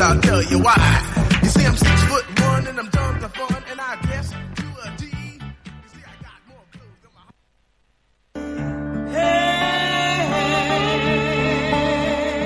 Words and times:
I'll 0.00 0.20
tell 0.20 0.42
you 0.42 0.58
why. 0.58 0.80
You 1.42 1.48
see, 1.50 1.64
I'm 1.64 1.76
six 1.76 2.02
foot 2.08 2.24
one 2.40 2.66
and 2.66 2.78
I'm 2.80 2.88
dumb 2.88 3.20
to 3.20 3.28
fun, 3.28 3.62
and 3.70 3.80
I 3.80 3.96
guess 4.08 4.30
to 4.30 4.66
a 4.84 4.88
D. 4.96 5.04
You 5.04 5.10
see, 5.92 6.04
I 6.12 6.14
got 6.24 6.40
more 6.48 6.64
clothes 6.72 7.00
than 7.04 7.12
my 7.16 7.24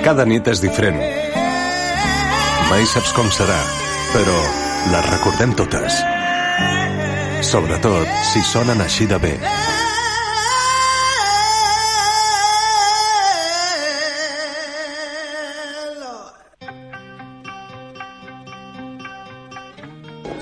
Cada 0.03 0.25
nit 0.25 0.47
és 0.47 0.59
diferent. 0.59 0.99
Mai 2.69 2.83
saps 2.91 3.11
com 3.15 3.31
serà, 3.31 3.61
però 4.11 4.37
les 4.91 5.05
recordem 5.13 5.55
totes. 5.55 5.93
Sobretot 7.45 8.07
si 8.33 8.43
sonen 8.51 8.81
així 8.83 9.07
de 9.07 9.19
bé. 9.21 9.35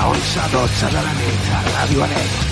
De 0.00 0.06
11 0.06 0.40
a 0.40 0.48
12 0.48 0.86
de 0.86 1.02
la 1.02 1.12
nit 1.12 1.50
a 1.52 1.60
Ràdio 1.74 2.02
Aneig. 2.02 2.50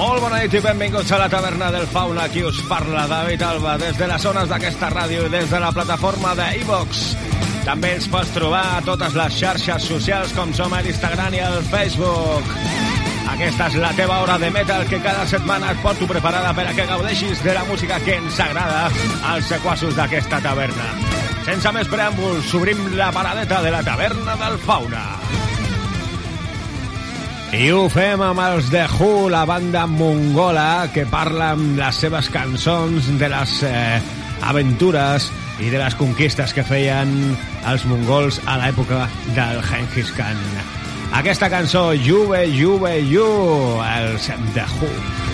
Molt 0.00 0.22
bona 0.24 0.38
nit 0.40 0.54
i 0.56 0.60
benvinguts 0.64 1.10
a 1.12 1.18
la 1.20 1.26
taverna 1.28 1.66
del 1.74 1.84
Fauna. 1.92 2.22
Aquí 2.24 2.40
us 2.40 2.56
parla 2.64 3.02
David 3.04 3.42
Alba 3.44 3.74
des 3.76 3.98
de 3.98 4.06
les 4.08 4.22
zones 4.24 4.48
d'aquesta 4.48 4.88
ràdio 4.94 5.26
i 5.26 5.32
des 5.34 5.50
de 5.52 5.58
la 5.60 5.68
plataforma 5.76 6.32
de 6.38 6.46
iVox. 6.62 7.02
També 7.66 7.90
ens 7.98 8.06
pots 8.08 8.32
trobar 8.32 8.62
a 8.78 8.80
totes 8.86 9.12
les 9.18 9.36
xarxes 9.36 9.88
socials 9.90 10.32
com 10.32 10.54
som 10.56 10.72
a 10.72 10.80
l'Instagram 10.80 11.36
i 11.36 11.42
al 11.44 11.60
Facebook. 11.68 12.48
Aquesta 13.34 13.68
és 13.68 13.76
la 13.82 13.92
teva 13.98 14.22
hora 14.24 14.38
de 14.40 14.48
metal 14.54 14.86
que 14.88 15.02
cada 15.04 15.26
setmana 15.28 15.74
et 15.74 15.84
porto 15.84 16.08
preparada 16.08 16.54
per 16.56 16.64
a 16.70 16.72
que 16.72 16.88
gaudeixis 16.88 17.44
de 17.44 17.58
la 17.58 17.66
música 17.68 18.00
que 18.00 18.16
ens 18.22 18.40
agrada 18.40 18.86
als 19.34 19.52
sequassos 19.52 19.92
d'aquesta 20.00 20.40
taverna. 20.40 20.94
Sense 21.44 21.76
més 21.76 21.92
preàmbuls, 21.92 22.56
obrim 22.56 22.88
la 22.96 23.12
paradeta 23.12 23.60
de 23.60 23.76
la 23.76 23.84
taverna 23.84 24.40
del 24.46 24.56
Fauna. 24.64 25.29
I 27.50 27.66
ho 27.74 27.88
fem 27.90 28.20
amb 28.22 28.38
els 28.44 28.68
The 28.70 28.84
Who, 28.94 29.26
la 29.32 29.40
banda 29.42 29.82
mongola 29.90 30.86
que 30.94 31.02
parla 31.10 31.48
amb 31.56 31.80
les 31.80 31.98
seves 31.98 32.28
cançons 32.30 33.08
de 33.18 33.30
les 33.32 33.54
eh, 33.66 33.98
aventures 34.46 35.26
i 35.58 35.72
de 35.72 35.80
les 35.80 35.96
conquistes 35.98 36.54
que 36.54 36.62
feien 36.62 37.10
els 37.72 37.88
mongols 37.90 38.38
a 38.46 38.54
l'època 38.62 39.08
del 39.34 39.58
Genghis 39.66 40.14
Khan. 40.14 40.38
Aquesta 41.18 41.50
cançó, 41.50 41.88
Juve, 42.06 42.46
Juve, 42.54 42.94
Ju, 43.10 43.26
els 43.82 44.30
The 44.54 44.70
Who. 44.78 45.29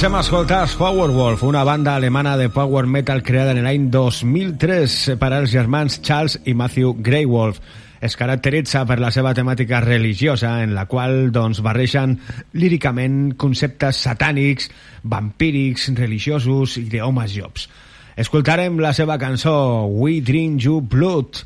Marxem 0.00 0.16
a 0.16 0.20
escoltar 0.24 0.66
Powerwolf, 0.78 1.42
una 1.42 1.62
banda 1.62 1.94
alemana 1.94 2.38
de 2.38 2.48
power 2.48 2.86
metal 2.86 3.20
creada 3.22 3.52
en 3.52 3.58
l'any 3.66 3.90
2003 3.92 5.18
per 5.20 5.28
als 5.36 5.52
germans 5.52 5.98
Charles 6.00 6.38
i 6.48 6.54
Matthew 6.56 6.94
Greywolf. 7.04 7.58
Es 8.00 8.16
caracteritza 8.16 8.86
per 8.88 8.96
la 8.96 9.10
seva 9.12 9.34
temàtica 9.36 9.82
religiosa, 9.84 10.54
en 10.64 10.72
la 10.72 10.86
qual 10.88 11.28
doncs, 11.36 11.60
barreixen 11.60 12.16
líricament 12.56 13.34
conceptes 13.36 14.00
satànics, 14.06 14.70
vampírics, 15.04 15.90
religiosos 16.00 16.78
i 16.80 16.86
d'homes 16.88 17.34
jobs. 17.36 17.68
Escoltarem 18.16 18.80
la 18.80 18.94
seva 18.96 19.20
cançó 19.20 19.84
We 19.84 20.22
Drink 20.24 20.64
You 20.64 20.80
Blood. 20.80 21.44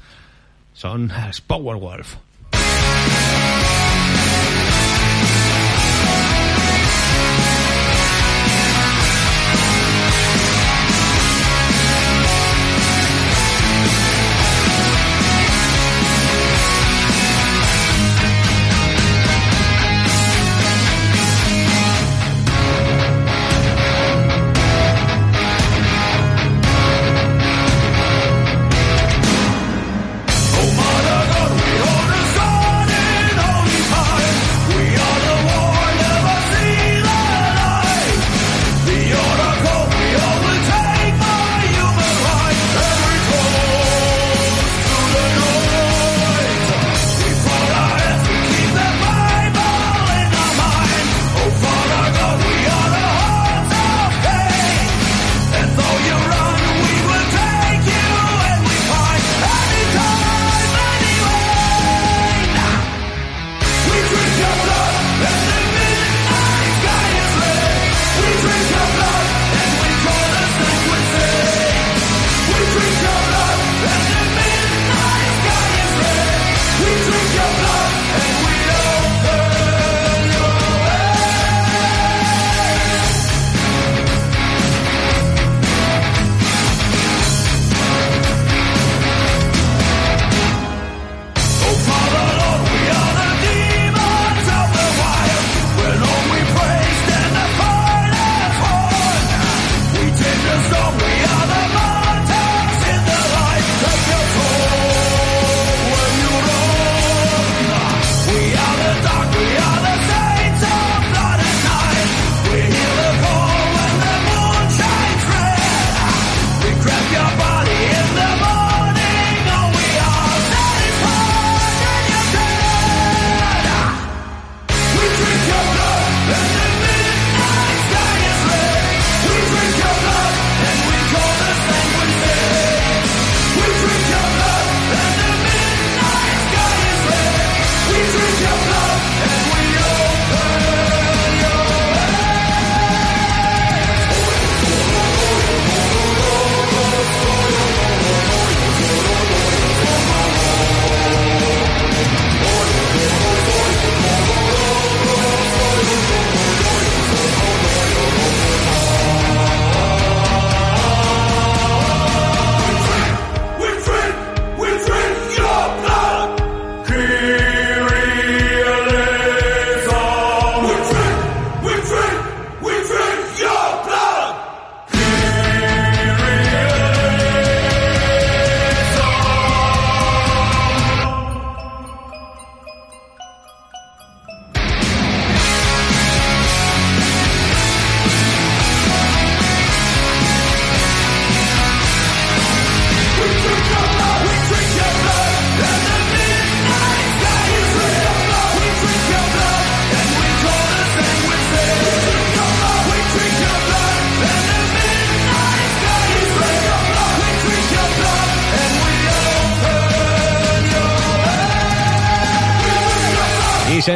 Són 0.79 1.11
els 1.27 1.43
Powerwolf. 1.43 2.21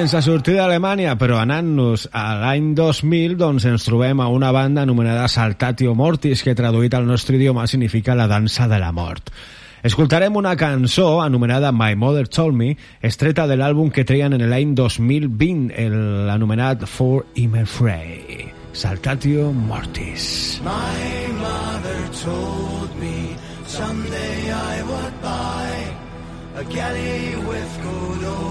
Sense 0.08 0.24
sortir 0.24 0.54
d'Alemanya, 0.56 1.18
però 1.20 1.36
anant-nos 1.42 2.06
a 2.16 2.30
l'any 2.40 2.70
2000, 2.76 3.34
doncs 3.36 3.66
ens 3.68 3.84
trobem 3.84 4.22
a 4.24 4.28
una 4.32 4.48
banda 4.56 4.86
anomenada 4.86 5.26
Saltatio 5.28 5.92
Mortis, 5.98 6.40
que 6.42 6.54
traduït 6.56 6.94
al 6.96 7.04
nostre 7.04 7.36
idioma 7.36 7.66
significa 7.68 8.16
la 8.16 8.28
dansa 8.30 8.68
de 8.70 8.78
la 8.80 8.88
mort. 8.92 9.28
Escoltarem 9.84 10.34
una 10.40 10.54
cançó 10.56 11.20
anomenada 11.20 11.72
My 11.72 11.94
Mother 11.94 12.26
Told 12.26 12.56
Me, 12.56 12.70
estreta 13.02 13.46
de 13.46 13.58
l'àlbum 13.60 13.92
que 13.92 14.06
treien 14.08 14.32
en 14.32 14.46
l'any 14.48 14.72
2020, 14.78 15.76
l'anomenat 16.30 16.88
For 16.88 17.26
Immer 17.36 17.66
Frey. 17.68 18.48
Saltatio 18.72 19.52
Mortis. 19.52 20.62
My 20.64 21.32
mother 21.36 22.00
told 22.24 22.96
me 22.96 23.36
someday 23.66 24.52
I 24.52 24.82
would 24.88 25.20
buy 25.20 25.68
a 26.56 26.64
galley 26.64 27.36
with 27.44 27.82
good 27.82 28.24
oars, 28.24 28.47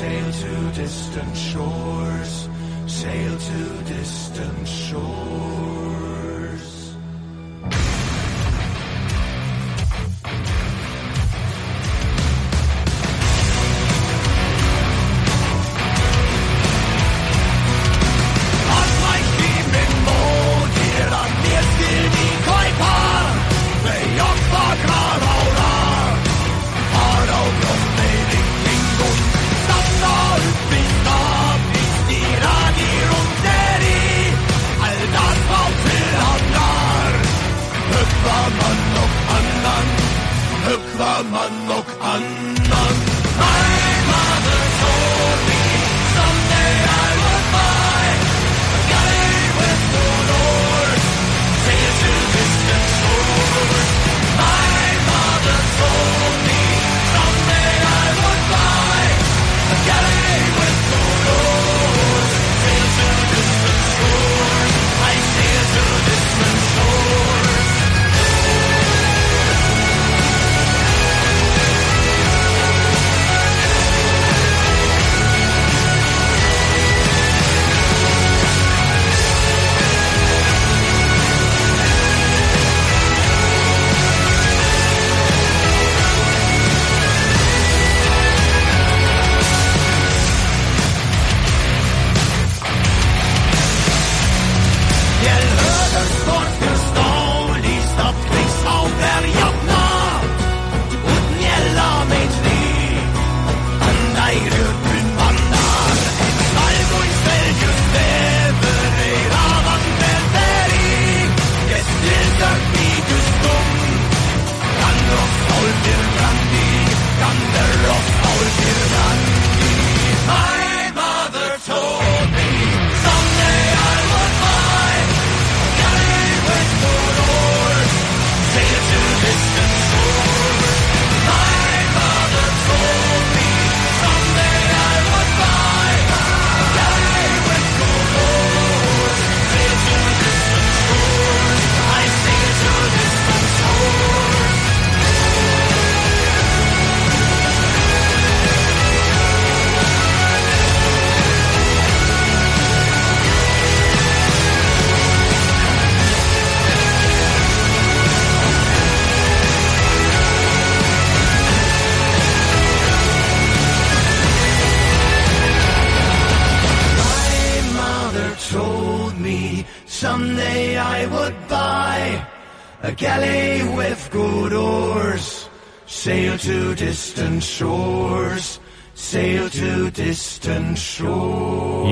sail 0.00 0.32
to 0.32 0.80
distant 0.80 1.36
shores, 1.36 2.48
sail 2.86 3.38
to 3.38 3.84
distant 3.84 4.66
shores. 4.66 5.79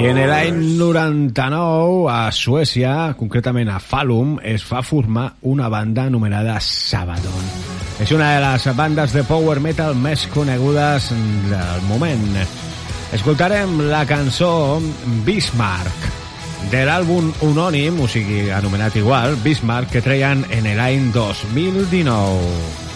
En 0.09 0.19
l'any 0.25 0.57
99, 0.79 2.07
a 2.09 2.31
Suècia, 2.33 2.93
concretament 3.19 3.69
a 3.69 3.77
Falun, 3.83 4.39
es 4.41 4.65
va 4.65 4.81
formar 4.81 5.27
una 5.51 5.69
banda 5.69 6.07
anomenada 6.09 6.55
Sabadon. 6.65 7.51
És 8.01 8.15
una 8.17 8.31
de 8.33 8.41
les 8.41 8.69
bandes 8.79 9.13
de 9.13 9.27
power 9.29 9.59
metal 9.61 9.93
més 9.99 10.25
conegudes 10.33 11.11
del 11.51 11.85
moment. 11.91 12.25
Escoltarem 13.13 13.77
la 13.91 14.07
cançó 14.09 14.81
Bismarck, 15.29 16.11
de 16.73 16.85
l'àlbum 16.89 17.29
unònim, 17.53 18.01
o 18.01 18.09
sigui, 18.09 18.47
anomenat 18.49 18.97
igual, 18.97 19.37
Bismarck, 19.45 19.93
que 19.93 20.05
treien 20.05 20.47
en 20.57 20.73
l'any 20.79 21.11
2019. 21.13 22.88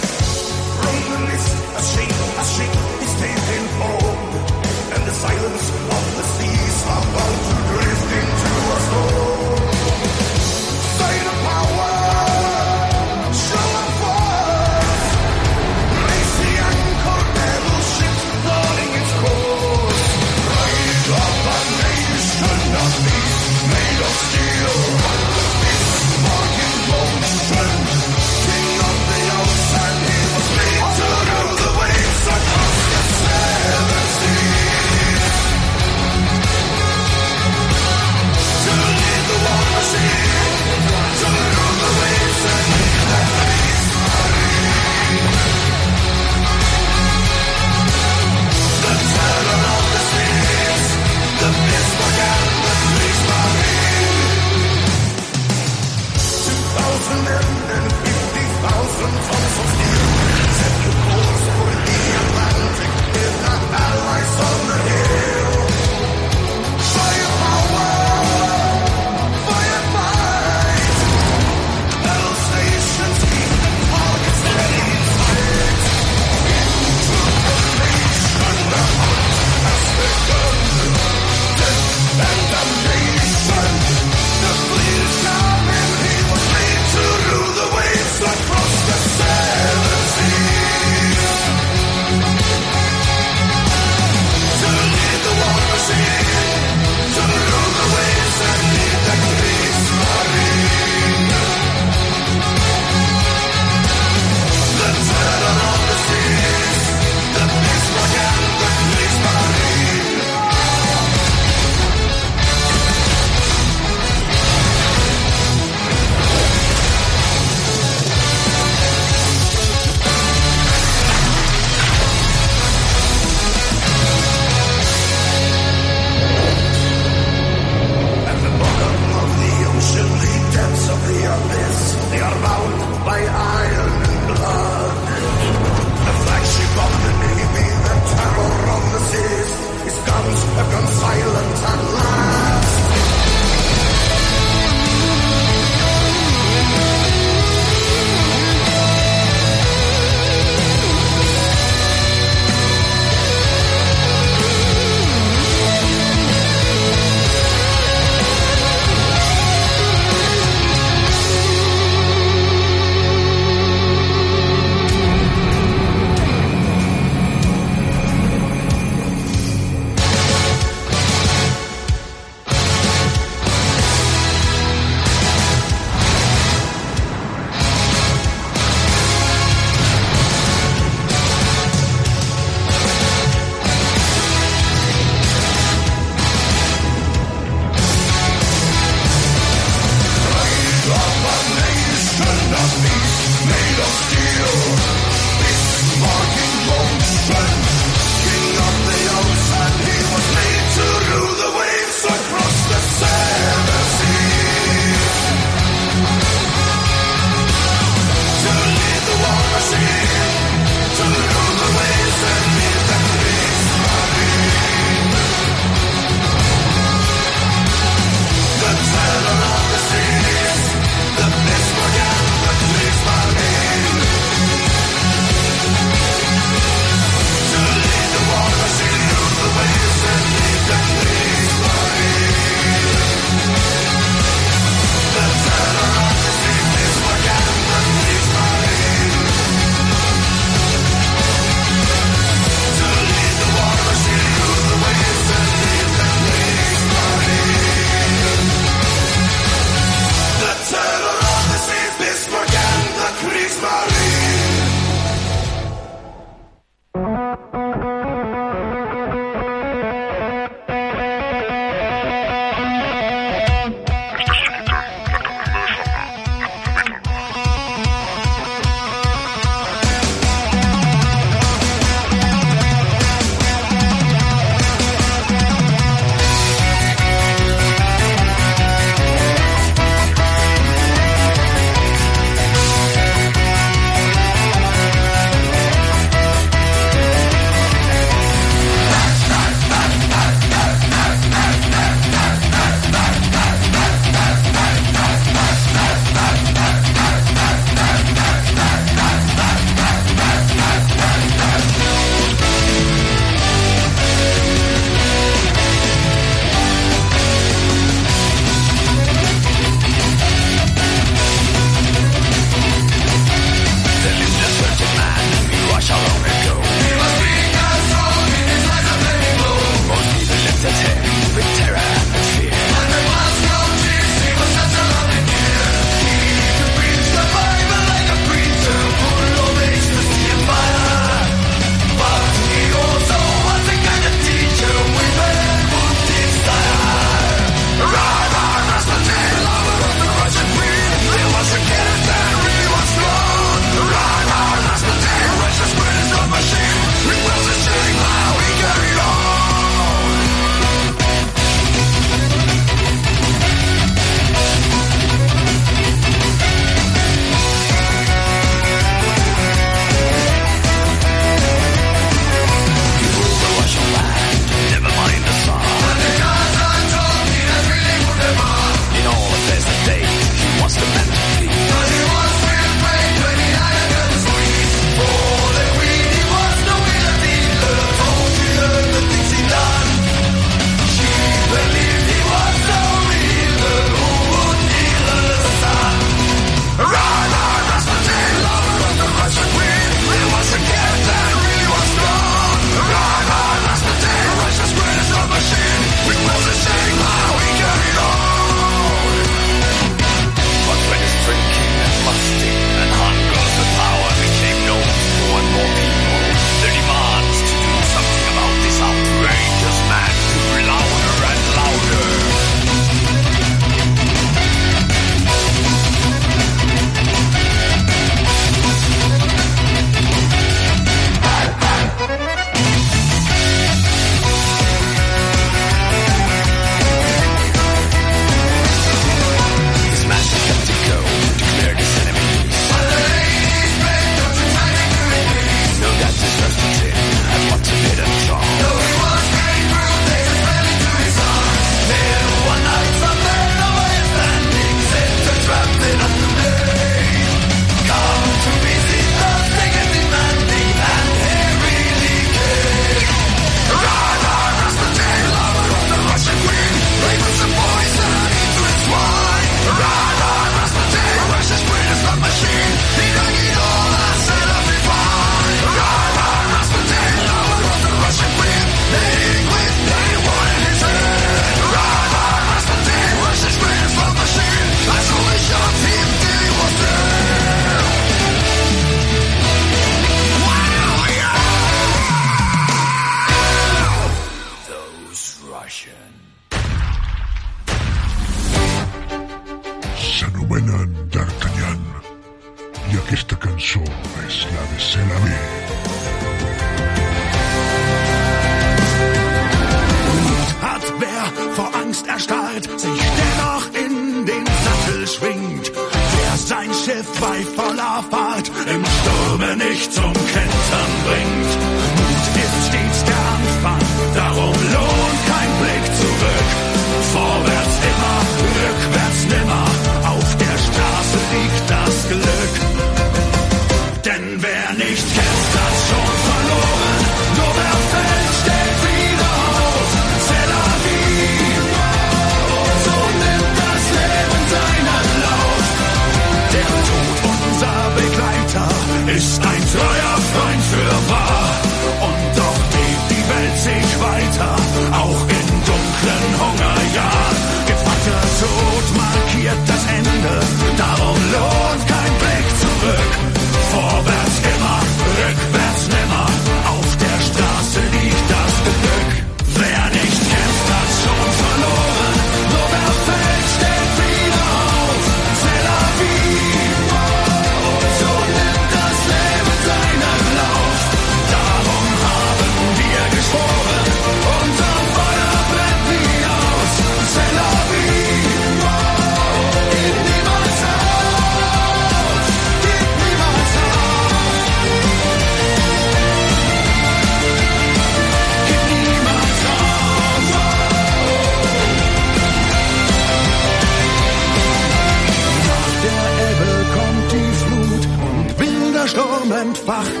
Wacht 599.65 600.00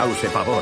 cause 0.00 0.30
pavor. 0.30 0.59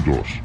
2. 0.00 0.41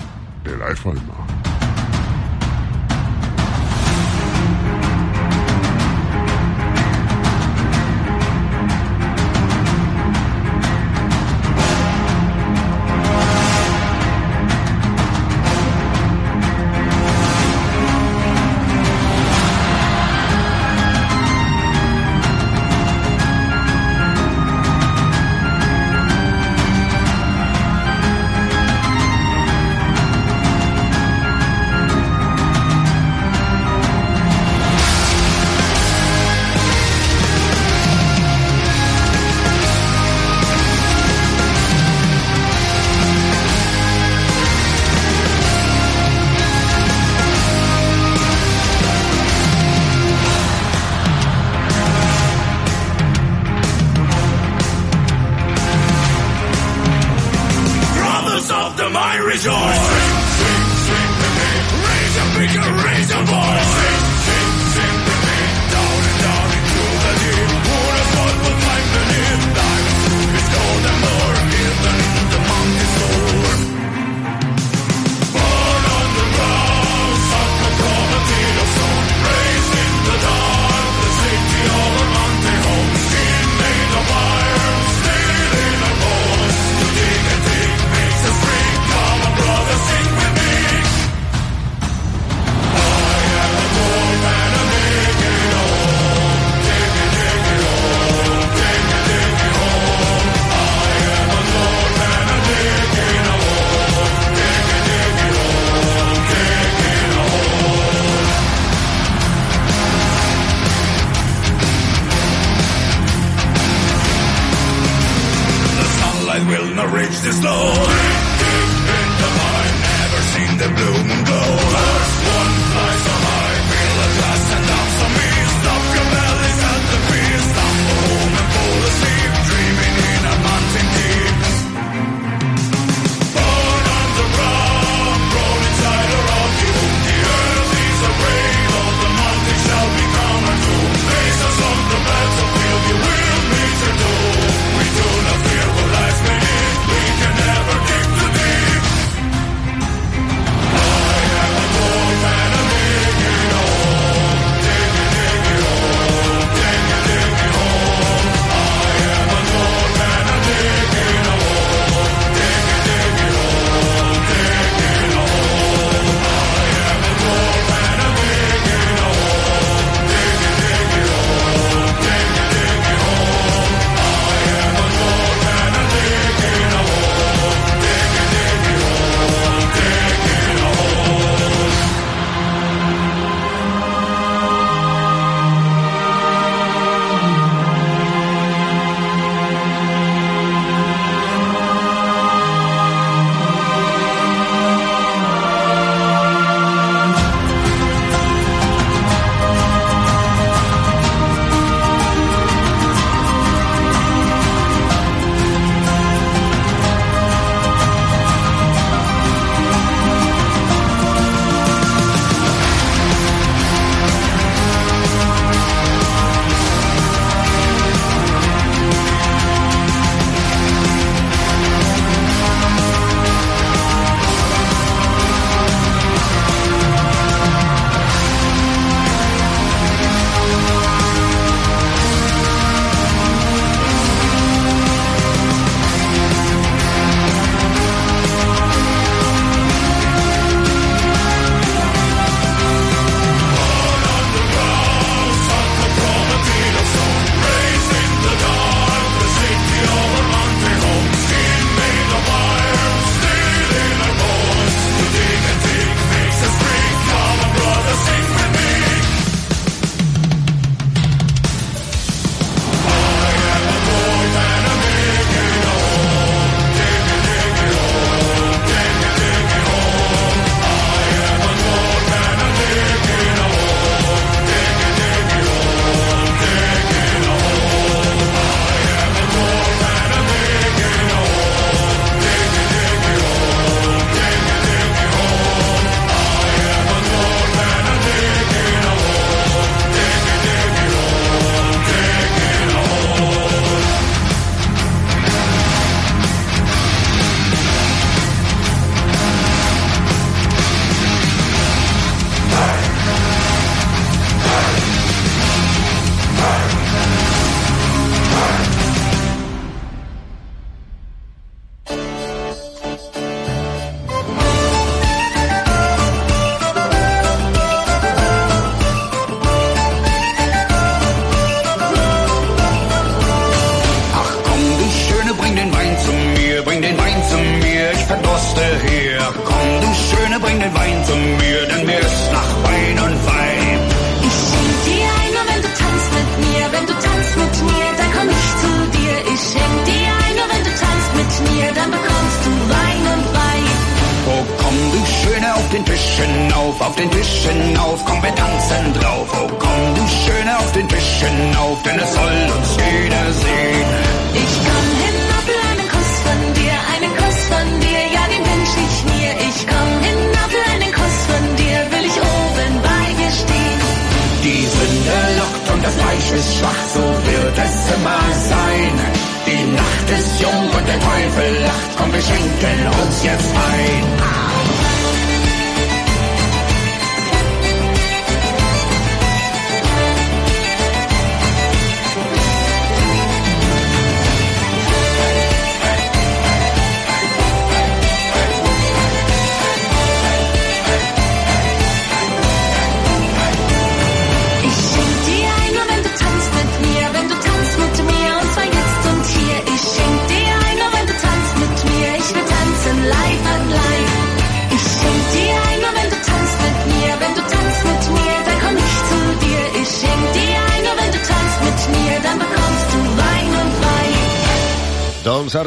schenken 372.28 372.88
uns 373.02 373.24
jetzt 373.24 373.52
ein. 373.56 374.17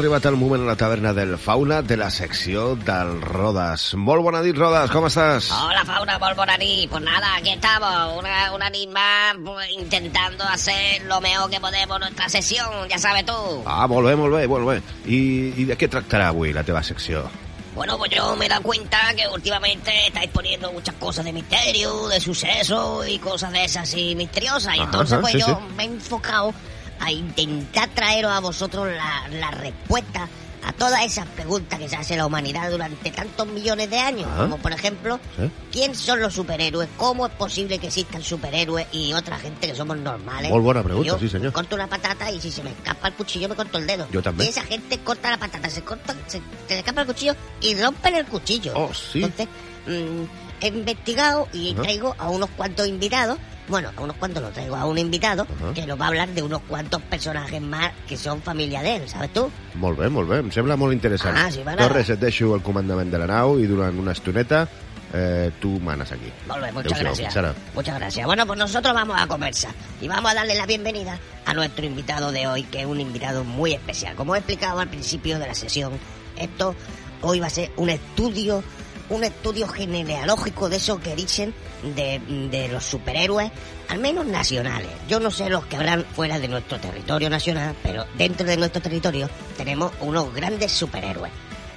Arribat 0.01 0.25
el 0.25 0.35
moment 0.35 0.63
a 0.63 0.71
la 0.71 0.75
taverna 0.75 1.13
del 1.13 1.37
Fauna 1.37 1.83
de 1.83 1.95
la 1.95 2.09
secció 2.09 2.75
del 2.75 3.21
Rodas. 3.21 3.93
Molt 3.93 4.23
bona 4.25 4.39
nit, 4.41 4.57
Rodas, 4.57 4.89
com 4.89 5.05
estàs? 5.05 5.51
Hola 5.53 5.83
Fauna, 5.85 6.15
molt 6.17 6.39
bona 6.39 6.55
nit. 6.57 6.89
Pues 6.89 7.03
nada, 7.05 7.35
aquí 7.35 7.51
estamos, 7.51 8.17
una, 8.17 8.51
una 8.55 8.71
nit 8.73 8.89
más 8.89 9.37
intentando 9.77 10.43
hacer 10.43 11.03
lo 11.05 11.21
mejor 11.21 11.51
que 11.51 11.59
podemos 11.59 11.99
nuestra 11.99 12.29
sesión, 12.29 12.89
ya 12.89 12.97
sabes 12.97 13.27
tú. 13.27 13.61
Ah, 13.65 13.85
molt 13.85 14.07
bé, 14.07 14.15
molt 14.15 14.33
bé, 14.33 14.47
molt 14.47 14.65
bé. 14.71 14.81
I, 15.05 15.53
I 15.61 15.69
de 15.69 15.77
què 15.77 15.91
tractarà 15.91 16.31
avui 16.33 16.49
la 16.51 16.65
teva 16.65 16.81
secció? 16.81 17.27
Bueno, 17.75 17.97
pues 17.99 18.09
yo 18.09 18.35
me 18.35 18.47
he 18.47 18.49
dado 18.49 18.63
cuenta 18.63 19.13
que 19.15 19.27
últimamente 19.27 20.07
estáis 20.07 20.31
poniendo 20.31 20.71
muchas 20.73 20.95
cosas 20.95 21.25
de 21.25 21.31
misterio, 21.31 22.07
de 22.07 22.19
suceso 22.19 23.05
y 23.05 23.19
cosas 23.19 23.51
de 23.51 23.65
esas 23.65 23.83
así 23.83 24.15
misteriosas. 24.15 24.75
Y 24.75 24.79
Ajá, 24.79 24.85
entonces 24.85 25.19
pues 25.21 25.33
sí, 25.33 25.39
yo 25.39 25.45
sí. 25.45 25.75
me 25.77 25.83
he 25.83 25.87
enfocado 25.87 26.53
a 27.01 27.11
intentar 27.11 27.89
traeros 27.89 28.31
a 28.31 28.39
vosotros 28.39 28.87
la, 28.89 29.27
la 29.29 29.51
respuesta 29.51 30.29
a 30.63 30.73
todas 30.73 31.03
esas 31.03 31.25
preguntas 31.25 31.79
que 31.79 31.89
se 31.89 31.95
hace 31.95 32.15
la 32.15 32.27
humanidad 32.27 32.69
durante 32.69 33.09
tantos 33.09 33.47
millones 33.47 33.89
de 33.89 33.97
años. 33.97 34.27
Ajá. 34.31 34.43
Como 34.43 34.57
por 34.59 34.71
ejemplo, 34.71 35.19
Sí. 35.35 35.49
¿quién 35.71 35.95
son 35.95 36.19
los 36.21 36.35
superhéroes? 36.35 36.87
¿Cómo 36.97 37.25
es 37.25 37.33
posible 37.33 37.79
que 37.79 37.87
existan 37.87 38.21
superhéroes 38.21 38.85
y 38.91 39.11
otra 39.13 39.39
gente 39.39 39.67
que 39.67 39.73
somos 39.75 39.97
normales? 39.97 40.51
Molt 40.51 40.63
bona 40.63 40.83
pregunta, 40.83 41.07
Yo 41.13 41.17
sí, 41.19 41.29
senyor. 41.29 41.51
corto 41.51 41.75
una 41.75 41.87
patata 41.87 42.29
y 42.31 42.39
si 42.39 42.51
se 42.51 42.61
me 42.61 42.69
escapa 42.69 43.07
el 43.07 43.15
cuchillo 43.15 43.49
me 43.49 43.55
corto 43.55 43.79
el 43.79 43.87
dedo. 43.87 44.07
Yo 44.11 44.21
también. 44.21 44.47
Y 44.47 44.51
esa 44.51 44.61
gente 44.63 44.99
corta 44.99 45.31
la 45.31 45.37
patata, 45.39 45.67
se 45.67 45.81
corta, 45.81 46.13
se, 46.27 46.37
se 46.67 46.73
le 46.75 46.79
escapa 46.79 47.01
el 47.01 47.07
cuchillo 47.07 47.35
y 47.59 47.73
rompen 47.81 48.13
el 48.13 48.25
cuchillo. 48.27 48.73
Oh, 48.75 48.93
sí. 48.93 49.23
Entonces, 49.23 49.47
mm, 49.87 50.23
he 50.61 50.67
investigado 50.67 51.47
y 51.53 51.73
traigo 51.73 52.15
a 52.17 52.29
unos 52.29 52.49
cuantos 52.51 52.87
invitados. 52.87 53.37
Bueno, 53.67 53.91
a 53.95 54.01
unos 54.01 54.17
cuantos 54.17 54.43
no 54.43 54.49
traigo 54.49 54.75
a 54.75 54.85
un 54.85 54.97
invitado 54.97 55.47
que 55.73 55.85
nos 55.85 55.99
va 55.99 56.05
a 56.05 56.07
hablar 56.09 56.29
de 56.29 56.41
unos 56.41 56.61
cuantos 56.63 57.01
personajes 57.03 57.61
más 57.61 57.91
que 58.07 58.17
son 58.17 58.41
familia 58.41 58.81
de 58.81 58.97
él, 58.97 59.09
¿sabes 59.09 59.31
tú? 59.31 59.49
Molt 59.75 59.97
bé, 59.99 60.09
molt 60.09 60.27
bé, 60.27 60.41
em 60.43 60.49
sembla 60.51 60.75
molt 60.75 60.91
interessant. 60.93 61.37
Ah, 61.37 61.51
sí, 61.51 61.63
va, 61.63 61.75
nada. 61.75 61.87
Torres, 61.87 62.09
et 62.09 62.19
deixo 62.19 62.55
el 62.55 62.63
comandament 62.65 63.13
de 63.13 63.21
la 63.21 63.29
nau 63.29 63.59
i 63.61 63.69
durant 63.69 63.95
una 64.01 64.11
estoneta 64.11 64.65
eh, 65.13 65.51
tu 65.59 65.79
manes 65.79 66.11
aquí. 66.11 66.31
Molt 66.47 66.63
bé, 66.63 66.71
muchas 66.71 66.99
gracias. 66.99 67.55
Muchas 67.73 67.99
gracias. 67.99 68.25
Bueno, 68.25 68.45
pues 68.45 68.59
nosotros 68.59 68.93
vamos 68.93 69.15
a 69.19 69.27
conversar 69.27 69.71
y 70.01 70.07
vamos 70.07 70.31
a 70.31 70.35
darle 70.35 70.55
la 70.55 70.65
bienvenida 70.65 71.17
a 71.45 71.53
nuestro 71.53 71.85
invitado 71.85 72.31
de 72.31 72.47
hoy, 72.47 72.63
que 72.63 72.81
es 72.81 72.85
un 72.85 72.99
invitado 72.99 73.43
muy 73.43 73.73
especial. 73.73 74.15
Como 74.15 74.35
he 74.35 74.39
explicado 74.39 74.79
al 74.79 74.89
principio 74.89 75.39
de 75.39 75.47
la 75.47 75.55
sesión, 75.55 75.93
esto 76.37 76.75
hoy 77.21 77.39
va 77.39 77.47
a 77.47 77.51
ser 77.51 77.71
un 77.77 77.89
estudio, 77.89 78.63
un 79.11 79.25
estudio 79.25 79.67
genealógico 79.67 80.69
de 80.69 80.77
esos 80.77 80.99
que 80.99 81.15
dicen 81.15 81.53
de, 81.95 82.19
de 82.49 82.69
los 82.69 82.85
superhéroes, 82.85 83.51
al 83.89 83.99
menos 83.99 84.25
nacionales. 84.25 84.89
Yo 85.09 85.19
no 85.19 85.29
sé 85.29 85.49
los 85.49 85.65
que 85.65 85.75
habrán 85.75 86.05
fuera 86.05 86.39
de 86.39 86.47
nuestro 86.47 86.79
territorio 86.79 87.29
nacional, 87.29 87.75
pero 87.83 88.05
dentro 88.17 88.47
de 88.47 88.55
nuestro 88.55 88.81
territorio 88.81 89.29
tenemos 89.57 89.91
unos 89.99 90.33
grandes 90.33 90.71
superhéroes. 90.71 91.31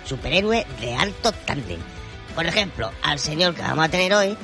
Superhéroes 0.04 0.64
de 0.80 0.94
alto 0.94 1.32
tándem. 1.32 1.80
Por 2.36 2.46
ejemplo, 2.46 2.92
al 3.02 3.18
señor 3.18 3.54
que 3.54 3.62
vamos 3.62 3.84
a 3.84 3.88
tener 3.88 4.14
hoy, 4.14 4.36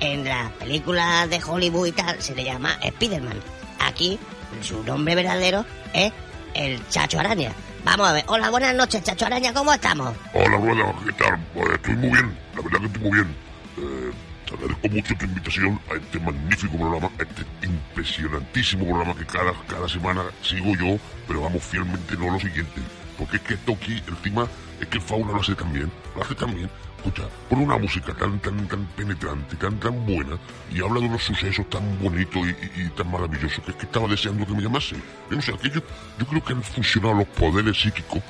en 0.00 0.24
las 0.24 0.50
películas 0.52 1.28
de 1.28 1.42
Hollywood 1.42 1.88
y 1.88 1.92
tal, 1.92 2.22
se 2.22 2.34
le 2.34 2.44
llama 2.44 2.78
Spiderman. 2.82 3.40
Aquí, 3.78 4.18
su 4.62 4.82
nombre 4.84 5.14
verdadero 5.14 5.66
es 5.92 6.12
el 6.54 6.86
Chacho 6.88 7.20
Araña. 7.20 7.52
Vamos 7.88 8.10
a 8.10 8.12
ver. 8.12 8.24
Hola, 8.28 8.50
buenas 8.50 8.74
noches, 8.74 9.02
Chacho 9.02 9.24
Araña, 9.24 9.54
¿cómo 9.54 9.72
estamos? 9.72 10.14
Hola, 10.34 10.58
Rueda, 10.58 10.94
¿qué 11.06 11.12
tal? 11.14 11.38
Pues 11.54 11.70
estoy 11.70 11.96
muy 11.96 12.10
bien, 12.10 12.38
la 12.54 12.60
verdad 12.60 12.80
que 12.80 12.86
estoy 12.86 13.02
muy 13.02 13.12
bien. 13.12 13.36
Eh, 13.78 14.12
te 14.44 14.54
agradezco 14.54 14.88
mucho 14.90 15.14
tu 15.16 15.24
invitación 15.24 15.80
a 15.90 15.94
este 15.94 16.20
magnífico 16.20 16.76
programa, 16.76 17.10
a 17.18 17.22
este 17.22 17.46
impresionantísimo 17.62 18.84
programa 18.84 19.14
que 19.14 19.24
cada, 19.24 19.54
cada 19.66 19.88
semana 19.88 20.22
sigo 20.42 20.74
yo, 20.74 21.00
pero 21.26 21.40
vamos 21.40 21.64
fielmente 21.64 22.14
no 22.18 22.30
lo 22.30 22.38
siguiente. 22.38 22.82
Porque 23.16 23.36
es 23.38 23.42
que 23.44 23.54
esto 23.54 23.72
aquí, 23.72 24.02
encima, 24.06 24.46
es 24.82 24.86
que 24.86 24.98
el 24.98 25.02
fauna 25.02 25.32
lo 25.32 25.40
hace 25.40 25.54
también, 25.54 25.90
lo 26.14 26.22
hace 26.22 26.34
también. 26.34 26.68
Escucha, 26.98 27.22
pone 27.48 27.62
una 27.62 27.78
música 27.78 28.12
tan, 28.12 28.40
tan, 28.40 28.66
tan 28.66 28.84
penetrante, 28.96 29.54
tan, 29.56 29.78
tan 29.78 30.04
buena, 30.04 30.36
y 30.72 30.82
habla 30.82 30.98
de 31.00 31.06
unos 31.06 31.22
sucesos 31.22 31.70
tan 31.70 31.98
bonitos 32.00 32.42
y, 32.76 32.88
tan 32.90 33.10
maravillosos, 33.10 33.64
que 33.64 33.72
que 33.72 33.86
estaba 33.86 34.08
deseando 34.08 34.44
que 34.44 34.52
me 34.52 34.62
llamase. 34.62 34.96
Yo 35.30 35.36
no 35.36 35.42
sé, 35.42 35.52
que 35.58 35.70
yo, 35.70 35.80
yo 36.18 36.26
creo 36.26 36.44
que 36.44 36.52
han 36.54 36.62
funcionado 36.62 37.14
los 37.14 37.28
poderes 37.28 37.80
psíquicos, 37.80 38.20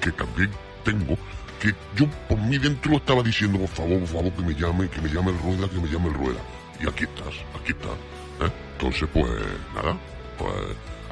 que 0.00 0.12
también 0.12 0.50
tengo, 0.84 1.16
que 1.58 1.74
yo 1.96 2.06
por 2.28 2.38
mí 2.38 2.58
dentro 2.58 2.96
estaba 2.96 3.22
diciendo, 3.22 3.58
por 3.58 3.68
favor, 3.68 3.98
por 4.00 4.08
favor, 4.08 4.32
que 4.32 4.42
me 4.42 4.54
llame, 4.54 4.88
que 4.90 5.00
me 5.00 5.08
llame 5.08 5.30
el 5.30 5.38
Rueda, 5.38 5.68
que 5.70 5.80
me 5.80 5.88
llame 5.88 6.08
el 6.08 6.14
Rueda. 6.14 6.40
Y 6.80 6.88
aquí 6.88 7.04
estás, 7.04 7.34
aquí 7.58 7.72
estás. 7.72 7.92
¿eh? 8.40 8.52
Entonces, 8.74 9.08
pues, 9.10 9.26
nada, 9.74 9.96
pues, 10.36 10.52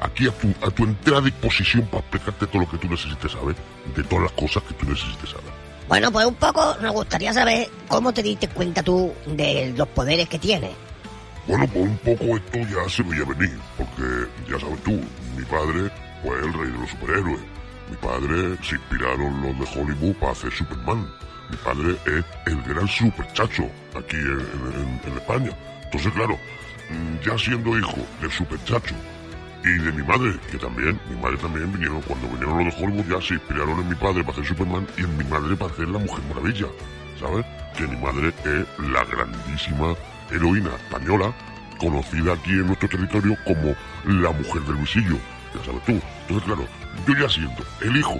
aquí 0.01 0.27
a 0.27 0.31
tu, 0.31 0.53
a 0.63 0.69
tu 0.69 0.83
entera 0.83 1.19
disposición 1.19 1.87
para 1.87 1.99
explicarte 1.99 2.45
todo 2.45 2.61
lo 2.61 2.69
que 2.69 2.77
tú 2.77 2.87
necesites 2.87 3.31
saber, 3.31 3.55
de 3.95 4.03
todas 4.03 4.25
las 4.25 4.33
cosas 4.33 4.61
que 4.63 4.75
tú 4.75 4.85
necesites 4.85 5.31
saber. 5.31 5.60
Bueno, 5.91 6.09
pues 6.09 6.25
un 6.25 6.35
poco 6.35 6.73
nos 6.81 6.93
gustaría 6.93 7.33
saber 7.33 7.67
cómo 7.89 8.13
te 8.13 8.23
diste 8.23 8.47
cuenta 8.47 8.81
tú 8.81 9.11
de 9.25 9.73
los 9.75 9.89
poderes 9.89 10.29
que 10.29 10.39
tienes. 10.39 10.71
Bueno, 11.45 11.67
pues 11.67 11.83
un 11.85 11.97
poco 11.97 12.37
esto 12.37 12.59
ya 12.59 12.89
se 12.89 13.03
veía 13.03 13.25
venir, 13.25 13.59
porque 13.77 14.29
ya 14.49 14.57
sabes 14.57 14.81
tú, 14.83 14.91
mi 15.35 15.43
padre 15.43 15.91
fue 16.23 16.33
el 16.39 16.53
rey 16.53 16.71
de 16.71 16.77
los 16.77 16.89
superhéroes. 16.91 17.41
Mi 17.89 17.97
padre 17.97 18.55
se 18.63 18.75
inspiraron 18.75 19.41
los 19.41 19.59
de 19.59 19.81
Hollywood 19.81 20.15
para 20.15 20.31
hacer 20.31 20.53
Superman. 20.53 21.11
Mi 21.49 21.57
padre 21.57 21.97
es 22.05 22.23
el 22.45 22.61
gran 22.63 22.87
superchacho 22.87 23.63
aquí 23.93 24.15
en, 24.15 25.01
en- 25.11 25.17
España. 25.17 25.51
Entonces, 25.83 26.13
claro, 26.13 26.39
mm, 26.89 27.27
ya 27.27 27.37
siendo 27.37 27.77
hijo 27.77 27.97
del 28.21 28.31
superchacho 28.31 28.95
y 29.63 29.77
de 29.77 29.91
mi 29.91 30.03
madre, 30.03 30.33
que 30.49 30.57
también, 30.57 30.99
mi 31.09 31.15
madre 31.21 31.37
también 31.37 31.71
vinieron, 31.71 32.01
cuando 32.01 32.27
vinieron 32.29 32.65
los 32.65 32.75
de 32.75 32.83
Hollywood 32.83 33.05
ya 33.05 33.21
se 33.25 33.35
inspiraron 33.35 33.79
en 33.79 33.89
mi 33.89 33.95
padre 33.95 34.23
para 34.23 34.31
hacer 34.31 34.45
Superman 34.45 34.87
y 34.97 35.01
en 35.01 35.17
mi 35.17 35.23
madre 35.25 35.55
para 35.55 35.71
hacer 35.71 35.87
la 35.87 35.99
Mujer 35.99 36.23
Maravilla, 36.29 36.67
¿sabes? 37.19 37.45
Que 37.77 37.87
mi 37.87 37.97
madre 37.97 38.29
es 38.29 38.89
la 38.89 39.03
grandísima 39.05 39.93
heroína 40.31 40.71
española, 40.75 41.33
conocida 41.79 42.33
aquí 42.33 42.51
en 42.51 42.67
nuestro 42.67 42.89
territorio 42.89 43.37
como 43.45 43.75
la 44.05 44.31
Mujer 44.31 44.61
del 44.63 44.75
Visillo, 44.77 45.17
ya 45.53 45.63
sabes 45.63 45.85
tú. 45.85 46.01
Entonces, 46.21 46.43
claro, 46.45 46.67
yo 47.07 47.13
ya 47.15 47.29
siendo 47.29 47.63
el 47.81 47.97
hijo 47.97 48.19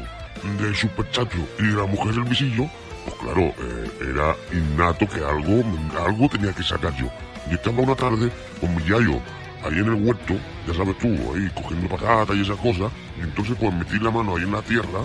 del 0.59 0.75
Superchacho 0.75 1.47
y 1.59 1.63
de 1.63 1.73
la 1.73 1.85
Mujer 1.85 2.13
del 2.13 2.23
Visillo, 2.23 2.69
pues 3.05 3.15
claro, 3.19 3.41
eh, 3.41 3.91
era 4.11 4.35
innato 4.51 5.07
que 5.07 5.23
algo, 5.25 5.63
algo 6.05 6.29
tenía 6.29 6.53
que 6.53 6.63
sacar 6.63 6.95
yo. 6.95 7.11
Y 7.49 7.55
estaba 7.55 7.81
una 7.81 7.95
tarde 7.95 8.31
con 8.59 8.75
mi 8.75 8.83
yayo 8.83 9.19
ahí 9.63 9.79
en 9.79 9.87
el 9.87 10.05
huerto, 10.05 10.35
ya 10.67 10.73
sabes 10.73 10.97
tú, 10.97 11.07
ahí 11.07 11.49
cogiendo 11.55 11.87
patatas 11.89 12.35
y 12.35 12.41
esas 12.41 12.57
cosas, 12.57 12.91
y 13.19 13.21
entonces 13.21 13.55
pues 13.59 13.73
metí 13.73 13.99
la 13.99 14.11
mano 14.11 14.35
ahí 14.35 14.43
en 14.43 14.51
la 14.51 14.61
tierra 14.61 15.01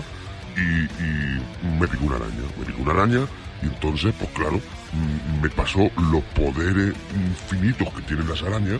y, 0.55 0.83
y 1.03 1.79
me 1.79 1.87
picó 1.87 2.05
una 2.05 2.15
araña, 2.15 2.43
me 2.57 2.65
picó 2.65 2.81
una 2.81 2.91
araña 2.91 3.27
y 3.61 3.65
entonces, 3.65 4.13
pues 4.17 4.29
claro, 4.31 4.57
mm, 4.57 5.41
me 5.41 5.49
pasó 5.49 5.89
los 6.11 6.23
poderes 6.35 6.93
infinitos 7.15 7.93
que 7.93 8.01
tienen 8.03 8.27
las 8.29 8.41
arañas 8.43 8.79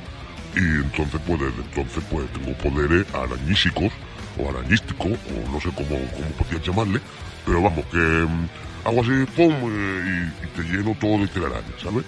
y 0.55 0.59
entonces, 0.59 1.19
pues 1.25 1.39
desde 1.39 1.61
entonces, 1.61 2.03
pues 2.09 2.27
tengo 2.33 2.57
poderes 2.57 3.05
arañísicos 3.13 3.91
o 4.37 4.49
arañísticos 4.49 5.11
o 5.11 5.51
no 5.51 5.59
sé 5.59 5.69
cómo, 5.75 5.89
cómo 5.89 6.29
podías 6.37 6.63
llamarle, 6.65 6.99
pero 7.45 7.61
vamos, 7.61 7.85
que 7.85 7.97
mm, 7.97 8.47
hago 8.85 9.01
así, 9.01 9.25
pum, 9.35 9.53
eh, 9.71 10.31
y, 10.43 10.47
te 10.55 10.63
lleno 10.63 10.95
todo 10.99 11.19
de 11.19 11.27
telaraña, 11.27 11.73
¿sabes? 11.81 12.05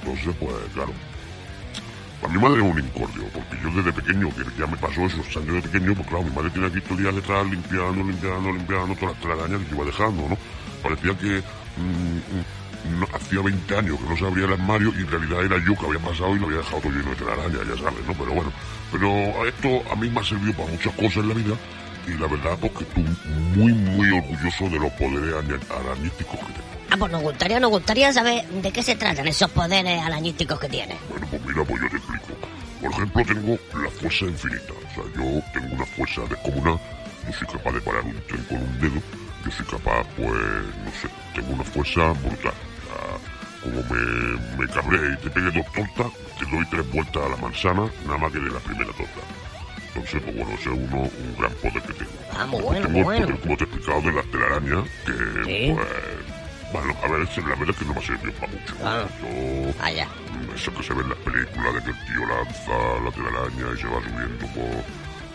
Entonces, 0.00 0.34
pues 0.38 0.54
claro, 0.74 0.92
para 2.20 2.32
mi 2.32 2.40
madre 2.40 2.58
es 2.64 2.72
un 2.72 2.78
incordio, 2.78 3.24
porque 3.32 3.56
yo 3.62 3.70
desde 3.70 3.92
pequeño, 3.92 4.28
que 4.34 4.42
ya 4.58 4.66
me 4.66 4.76
pasó 4.76 5.02
esos 5.06 5.26
años 5.36 5.54
de 5.54 5.62
pequeño, 5.62 5.94
pues 5.94 6.06
claro, 6.08 6.24
mi 6.24 6.30
madre 6.30 6.50
tenía 6.50 6.68
aquí 6.68 6.80
todo 6.80 6.94
el 6.98 7.02
día 7.04 7.12
detrás 7.12 7.46
limpiando, 7.46 8.02
limpiando, 8.04 8.52
limpiando 8.52 8.94
todas 8.96 9.14
las 9.14 9.22
telarañas 9.22 9.60
que 9.68 9.74
iba 9.74 9.84
dejando, 9.84 10.28
¿no? 10.28 10.38
Parecía 10.82 11.16
que 11.18 11.42
mm, 11.78 12.92
mm, 12.92 13.00
no- 13.00 13.08
hacía 13.14 13.40
20 13.42 13.76
años 13.76 13.98
que 14.00 14.08
no 14.08 14.16
se 14.16 14.26
abría 14.26 14.46
el 14.46 14.52
armario 14.52 14.92
y 14.96 15.02
en 15.02 15.10
realidad 15.10 15.44
era 15.44 15.58
yo 15.64 15.74
que 15.78 15.86
había 15.86 16.00
pasado 16.00 16.34
y 16.34 16.38
lo 16.38 16.46
había 16.46 16.58
dejado 16.58 16.80
todo 16.80 16.92
lleno 16.92 17.10
de 17.10 17.16
telarañas, 17.16 17.60
ya 17.68 17.76
sabes, 17.82 18.04
¿no? 18.06 18.14
Pero 18.14 18.32
bueno, 18.34 18.52
pero 18.90 19.46
esto 19.46 19.68
a 19.92 19.96
mí 19.96 20.08
me 20.10 20.20
ha 20.20 20.24
servido 20.24 20.52
para 20.54 20.70
muchas 20.70 20.94
cosas 20.94 21.16
en 21.18 21.28
la 21.28 21.34
vida 21.34 21.54
y 22.08 22.10
la 22.18 22.26
verdad, 22.26 22.56
pues 22.60 22.72
que 22.72 22.84
estoy 22.84 23.04
muy, 23.54 23.72
muy 23.74 24.10
orgulloso 24.18 24.64
de 24.70 24.78
los 24.78 24.90
poderes 24.92 25.34
arañísticos 25.70 26.38
que 26.40 26.52
tengo. 26.52 26.67
Ah, 26.90 26.96
pues 26.98 27.12
nos 27.12 27.22
gustaría, 27.22 27.60
nos 27.60 27.70
gustaría 27.70 28.12
saber 28.12 28.44
de 28.46 28.72
qué 28.72 28.82
se 28.82 28.96
tratan 28.96 29.26
esos 29.28 29.50
poderes 29.50 30.02
arañísticos 30.02 30.58
que 30.58 30.68
tiene. 30.68 30.96
Bueno, 31.10 31.26
pues 31.30 31.42
mira, 31.44 31.64
pues 31.64 31.82
yo 31.82 31.88
te 31.90 31.96
explico. 31.96 32.26
Por 32.80 32.90
ejemplo, 32.92 33.24
tengo 33.26 33.58
la 33.84 33.90
fuerza 33.90 34.24
infinita. 34.24 34.72
O 34.72 34.94
sea, 34.94 35.04
yo 35.16 35.42
tengo 35.52 35.74
una 35.74 35.84
fuerza 35.86 36.20
descomunal. 36.30 36.78
Yo 37.26 37.32
soy 37.34 37.46
capaz 37.48 37.72
de 37.72 37.80
parar 37.82 38.04
un 38.04 38.20
tren 38.26 38.42
con 38.44 38.56
un 38.58 38.80
dedo. 38.80 39.02
Yo 39.44 39.50
soy 39.50 39.66
capaz, 39.66 40.06
pues, 40.16 40.28
no 40.30 40.90
sé, 41.00 41.08
tengo 41.34 41.52
una 41.54 41.64
fuerza 41.64 42.12
brutal. 42.24 42.54
O 42.54 42.88
sea, 42.88 43.62
como 43.62 43.82
me, 43.90 44.56
me 44.64 44.72
cabré 44.72 45.12
y 45.12 45.16
te 45.22 45.30
pegue 45.30 45.50
dos 45.50 45.72
tortas, 45.74 46.12
te 46.38 46.46
doy 46.56 46.64
tres 46.70 46.90
vueltas 46.92 47.22
a 47.24 47.28
la 47.28 47.36
manzana, 47.36 47.90
nada 48.06 48.18
más 48.18 48.32
que 48.32 48.38
de 48.38 48.50
la 48.50 48.60
primera 48.60 48.90
torta. 48.92 49.20
Entonces, 49.88 50.22
pues 50.22 50.36
bueno, 50.36 50.50
ese 50.52 50.70
es 50.70 50.78
uno, 50.78 51.00
un 51.02 51.36
gran 51.38 51.52
poder 51.54 51.82
que 51.82 51.92
tengo. 51.94 52.10
Ah, 52.32 52.46
muy 52.46 52.58
Después 52.60 52.64
bueno, 52.64 52.86
tengo 52.86 52.90
muy 52.90 52.98
el 52.98 53.04
bueno. 53.04 53.26
poder, 53.26 53.40
como 53.40 53.56
te 53.56 53.64
he 53.64 53.66
explicado, 53.66 54.00
de 54.02 54.12
las 54.12 54.26
telarañas, 54.30 54.84
que, 55.04 55.12
Sí. 55.44 55.72
pues, 55.74 55.88
bueno, 56.72 56.94
a 57.02 57.08
ver, 57.08 57.20
la 57.20 57.54
verdad 57.56 57.70
es 57.70 57.76
que 57.76 57.84
no 57.86 57.94
me 57.94 58.00
ha 58.00 58.02
servido 58.02 58.32
para 58.34 58.52
mucho. 58.52 58.74
Ah. 58.84 59.06
Yo, 59.20 59.72
Vaya. 59.78 60.08
eso 60.54 60.74
que 60.74 60.82
se 60.82 60.94
ve 60.94 61.02
en 61.02 61.08
las 61.08 61.18
películas 61.18 61.74
de 61.74 61.80
que 61.82 61.90
el 61.90 62.04
tío 62.06 62.26
lanza 62.26 62.76
la 63.04 63.10
telaraña 63.10 63.66
y 63.74 63.78
se 63.80 63.86
va 63.88 64.00
subiendo 64.02 64.46
por, 64.52 64.84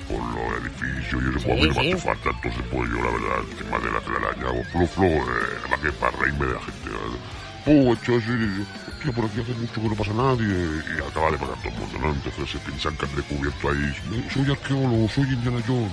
por 0.08 0.22
los 0.34 0.62
edificios 0.62 1.24
y 1.24 1.30
eso 1.30 1.40
Sí, 1.40 1.46
pues 1.48 1.48
a 1.48 1.56
mí 1.56 1.68
no 1.68 1.74
me 1.74 1.94
hace 1.94 1.98
falta 1.98 2.30
entonces 2.30 2.64
pues 2.72 2.90
yo 2.92 2.98
la 2.98 3.12
verdad 3.12 3.40
el 3.50 3.56
tema 3.58 3.80
de 3.80 3.92
la 3.92 4.02
telaraña 4.02 4.48
o 4.52 4.64
flo 4.66 4.88
flo 4.88 5.06
eh, 5.08 5.70
más 5.70 5.80
que 5.80 5.92
para 5.94 6.18
reírme 6.18 6.46
de 6.46 6.54
la 6.54 6.60
gente 6.62 6.90
¿vale? 6.92 7.94
esto 7.94 8.12
es 8.18 8.24
y- 8.28 8.66
hostia 8.92 9.12
por 9.14 9.26
aquí 9.26 9.42
hace 9.42 9.54
mucho 9.56 9.74
que 9.82 9.90
no 9.90 9.96
pasa 9.96 10.14
nadie 10.14 10.46
y 10.54 11.02
acaba 11.08 11.32
de 11.32 11.38
pasar 11.38 11.56
todo 11.64 11.70
el 11.72 11.80
mundo 11.80 12.00
¿no? 12.00 12.10
entonces 12.14 12.50
se 12.52 12.60
piensan 12.60 12.96
que 12.98 13.06
han 13.06 13.16
descubierto 13.16 13.70
ahí 13.70 13.96
soy 14.34 14.52
arqueólogo 14.52 15.08
soy 15.10 15.24
Indiana 15.24 15.64
Jones 15.66 15.92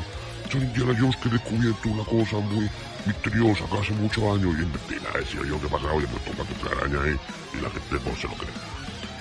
soy 0.51 0.63
Indiana 0.63 0.95
Jones 0.99 1.17
que 1.17 1.29
he 1.29 1.33
descubierto 1.33 1.89
una 1.89 2.05
cosa 2.05 2.37
muy 2.39 2.69
misteriosa 3.07 3.65
que 3.71 3.79
hace 3.79 3.93
muchos 3.93 4.23
años 4.25 4.55
y 4.59 4.63
en 4.63 4.71
mentira 4.73 5.11
decía 5.19 5.41
yo 5.49 5.61
que 5.61 5.69
pasaba 5.69 5.93
oye 5.95 6.07
pues 6.09 6.25
toma 6.25 6.49
tu 6.49 6.55
telaraña 6.69 7.03
ahí 7.05 7.17
y 7.59 7.63
la 7.63 7.71
gente 7.71 7.97
pues 8.05 8.19
se 8.21 8.29
lo 8.29 8.35
cree 8.35 8.51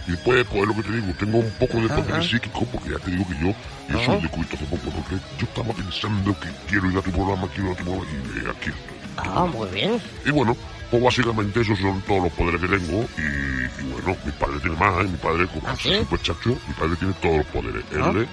y 0.08 0.12
después, 0.14 0.44
pues 0.52 0.66
lo 0.68 0.74
que 0.76 0.82
te 0.82 0.92
digo, 0.94 1.14
tengo 1.20 1.38
un 1.38 1.52
poco 1.60 1.78
de 1.80 1.88
poder 1.88 2.14
Ajá. 2.14 2.24
psíquico, 2.24 2.66
porque 2.72 2.90
ya 2.90 2.98
te 2.98 3.12
digo 3.12 3.28
que 3.28 3.36
yo, 3.46 3.54
yo 3.94 4.04
soy 4.06 4.20
de 4.22 4.30
cuito 4.30 4.56
hace 4.56 4.66
poco, 4.66 4.90
porque 4.90 5.16
yo 5.38 5.46
estaba 5.46 5.72
pensando 5.72 6.40
que 6.40 6.48
quiero 6.68 6.90
ir 6.90 6.98
a 6.98 7.02
tu 7.04 7.12
programa, 7.12 7.48
quiero 7.54 7.70
ir 7.70 7.76
a 7.76 7.78
tu 7.78 7.84
programa, 7.84 8.10
y 8.12 8.40
eh, 8.40 8.50
aquí 8.50 8.70
estoy. 8.72 8.98
Ah, 9.18 9.46
muy 9.46 9.70
bien. 9.70 10.02
Y 10.26 10.32
bueno, 10.32 10.58
pues 10.90 11.04
básicamente 11.04 11.62
esos 11.62 11.78
son 11.78 12.02
todos 12.08 12.24
los 12.24 12.34
poderes 12.34 12.60
que 12.60 12.68
tengo, 12.70 13.06
y, 13.20 13.22
y 13.22 13.92
bueno, 13.92 14.18
mi 14.26 14.32
padre 14.32 14.60
tiene 14.62 14.78
más, 14.78 15.06
¿eh? 15.06 15.08
mi 15.10 15.18
padre, 15.18 15.46
como 15.46 15.68
¿Ah, 15.68 15.74
es 15.74 15.98
súper 16.00 16.22
chacho, 16.24 16.50
mi 16.68 16.74
padre 16.74 16.96
tiene 16.96 17.14
todos 17.22 17.38
los 17.38 17.46
poderes. 17.46 17.84
Él 17.92 18.02
Ah. 18.02 18.14
eh, 18.16 18.26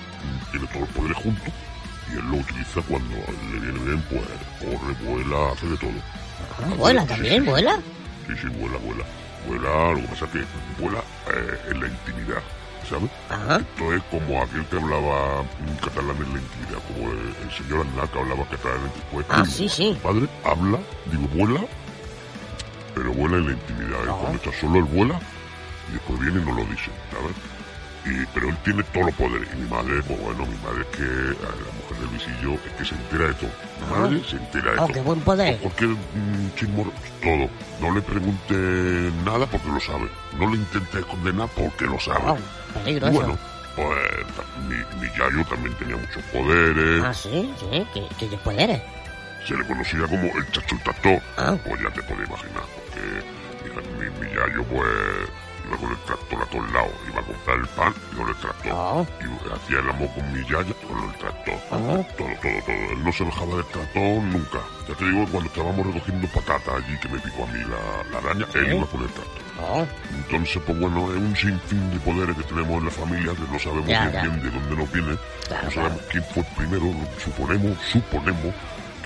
tiene 0.52 0.66
todos 0.68 0.80
los 0.80 0.88
poderes 0.96 1.16
juntos, 1.18 1.52
y 2.12 2.18
él 2.18 2.24
lo 2.30 2.36
utiliza 2.36 2.80
cuando 2.88 3.14
le 3.52 3.58
viene 3.60 3.78
bien, 3.80 4.02
pues 4.08 4.22
corre, 4.60 4.94
vuela, 5.04 5.52
hace 5.52 5.66
de 5.68 5.76
todo. 5.76 5.90
Ah, 6.62 6.74
vuela 6.76 7.02
Sí, 7.02 7.08
también, 7.08 7.42
sí. 7.44 7.48
vuela. 7.50 7.80
Sí, 8.26 8.32
sí, 8.40 8.46
vuela, 8.58 8.78
vuela. 8.78 9.04
Vuela, 9.46 9.90
lo 9.92 10.00
que 10.02 10.08
pasa 10.08 10.24
es 10.26 10.30
que 10.32 10.44
vuela 10.82 10.98
eh, 10.98 11.60
en 11.70 11.80
la 11.80 11.86
intimidad, 11.88 12.42
¿sabes? 12.88 13.10
Ajá. 13.30 13.56
Esto 13.58 13.92
es 13.94 14.02
como 14.10 14.42
aquel 14.42 14.64
que 14.66 14.76
hablaba 14.76 15.44
catalán 15.82 16.16
en 16.16 16.32
la 16.34 16.40
intimidad, 16.40 16.78
como 16.88 17.12
el, 17.12 17.18
el 17.44 17.50
señor 17.56 17.86
Aznar 17.86 18.08
que 18.08 18.18
hablaba 18.18 18.44
catalán 18.48 18.80
en 18.84 19.02
pues, 19.12 19.26
Ah, 19.30 19.44
sí, 19.46 19.68
sí. 19.68 19.96
Padre 20.02 20.26
habla, 20.44 20.78
digo, 21.10 21.28
vuela, 21.28 21.60
pero 22.94 23.12
vuela 23.12 23.36
en 23.36 23.46
la 23.46 23.52
intimidad. 23.52 24.00
¿eh? 24.04 24.10
Cuando 24.20 24.38
está 24.38 24.50
solo, 24.60 24.78
él 24.78 24.84
vuela 24.84 25.20
y 25.90 25.92
después 25.92 26.18
viene 26.18 26.40
y 26.40 26.44
no 26.44 26.52
lo 26.54 26.64
dice, 26.64 26.90
¿sabes? 27.12 27.36
Y, 28.06 28.24
pero 28.34 28.48
él 28.48 28.56
tiene 28.64 28.82
todos 28.84 29.06
los 29.06 29.14
poderes. 29.14 29.48
Y 29.52 29.56
mi 29.62 29.68
madre, 29.68 30.02
pues 30.06 30.20
bueno, 30.20 30.46
mi 30.46 30.56
madre 30.64 30.80
es 30.82 30.96
que, 30.96 31.02
a 31.02 31.50
la 31.50 31.72
mujer 31.78 31.85
del 32.00 32.08
visillo, 32.08 32.54
es 32.66 32.72
que 32.78 32.84
se 32.84 32.94
entera 32.94 33.28
de 33.28 33.34
todo. 33.34 33.50
Mi 33.50 33.86
Ah. 33.94 33.98
madre 34.00 34.22
se 34.28 34.36
entera 34.36 34.72
de 34.72 34.78
Oh, 34.78 34.84
todo. 34.86 34.92
qué 34.94 35.00
buen 35.00 35.20
poder. 35.20 35.56
Cualquier 35.58 35.90
mm, 35.90 36.54
chismor, 36.56 36.86
todo. 37.22 37.48
No 37.80 37.94
le 37.94 38.02
pregunte 38.02 38.54
nada 39.24 39.46
porque 39.46 39.68
lo 39.68 39.80
sabe. 39.80 40.08
No 40.38 40.50
le 40.50 40.56
intente 40.56 40.98
esconder 41.00 41.34
nada 41.34 41.48
porque 41.54 41.84
lo 41.84 41.98
sabe. 42.00 42.20
Oh, 42.30 42.38
eso. 42.86 43.10
bueno, 43.10 43.38
pues 43.74 43.98
mi, 44.68 45.00
mi 45.00 45.08
yayo 45.18 45.44
también 45.48 45.74
tenía 45.76 45.96
muchos 45.96 46.22
poderes. 46.32 47.02
Ah, 47.04 47.12
sí, 47.14 47.52
sí, 47.60 47.86
¿qué, 47.94 48.26
qué 48.28 48.36
poderes? 48.38 48.80
Se 49.46 49.54
le 49.56 49.64
conocía 49.66 50.00
como 50.02 50.24
el 50.24 50.50
chacho 50.52 50.74
el 50.74 50.82
tractor. 50.82 51.20
Ah. 51.36 51.56
Pues 51.64 51.80
ya 51.80 51.90
te 51.90 52.02
puedes 52.02 52.26
imaginar. 52.28 52.64
Porque 52.74 53.80
mi, 53.98 54.26
mi 54.26 54.34
yayo, 54.34 54.64
pues, 54.64 54.88
iba 55.66 55.76
con 55.76 55.90
el 55.90 55.98
tractor 55.98 56.42
a 56.42 56.46
todos 56.46 56.72
lados. 56.72 56.92
Iba 57.08 57.20
a 57.20 57.24
comprar 57.24 57.58
el 57.58 57.66
pan 57.68 57.94
y 58.12 58.16
con 58.16 58.28
el 58.28 58.34
tractor. 58.36 58.72
Ah. 58.72 59.04
Y 59.20 59.52
hacía 59.54 59.78
el 59.80 59.90
amor 59.90 60.08
con 60.14 60.32
mi 60.32 60.40
yaya 60.42 60.74
con 60.86 61.04
el 61.08 61.14
tractor. 61.18 61.54
Ah. 61.70 61.76
Todo, 61.78 62.04
todo, 62.16 62.60
todo. 62.66 62.92
Él 62.92 63.04
no 63.04 63.12
se 63.12 63.24
dejaba 63.24 63.56
del 63.56 63.66
tractor 63.66 64.22
nunca. 64.22 64.58
Ya 64.88 64.94
te 64.94 65.04
digo, 65.04 65.26
cuando 65.32 65.48
estábamos 65.50 65.86
recogiendo 65.86 66.28
patatas 66.28 66.74
allí 66.74 66.96
que 66.98 67.08
me 67.08 67.18
picó 67.18 67.42
a 67.44 67.46
mí 67.48 67.58
la, 67.64 68.10
la 68.12 68.18
araña, 68.18 68.46
él 68.54 68.66
Sí. 68.70 68.76
iba 68.76 68.86
con 68.86 69.02
el 69.02 69.08
tractor. 69.10 69.42
Ah, 69.58 69.84
Entonces, 70.14 70.62
pues 70.66 70.78
bueno, 70.78 71.10
es 71.12 71.16
un 71.16 71.34
sinfín 71.34 71.90
de 71.90 71.98
poderes 72.00 72.36
que 72.36 72.42
tenemos 72.42 72.76
en 72.78 72.84
la 72.84 72.90
familia 72.90 73.32
que 73.32 73.52
no 73.52 73.58
sabemos 73.58 73.86
Ya, 73.86 74.02
bien, 74.08 74.12
ya. 74.12 74.22
bien 74.22 74.42
de 74.42 74.50
dónde 74.50 74.76
nos 74.76 74.92
viene. 74.92 75.16
Claro, 75.48 75.64
no 75.64 75.70
sabemos 75.70 76.00
quién 76.10 76.24
fue 76.24 76.42
el 76.42 76.48
primero. 76.56 76.84
Suponemos, 77.24 77.78
suponemos 77.90 78.54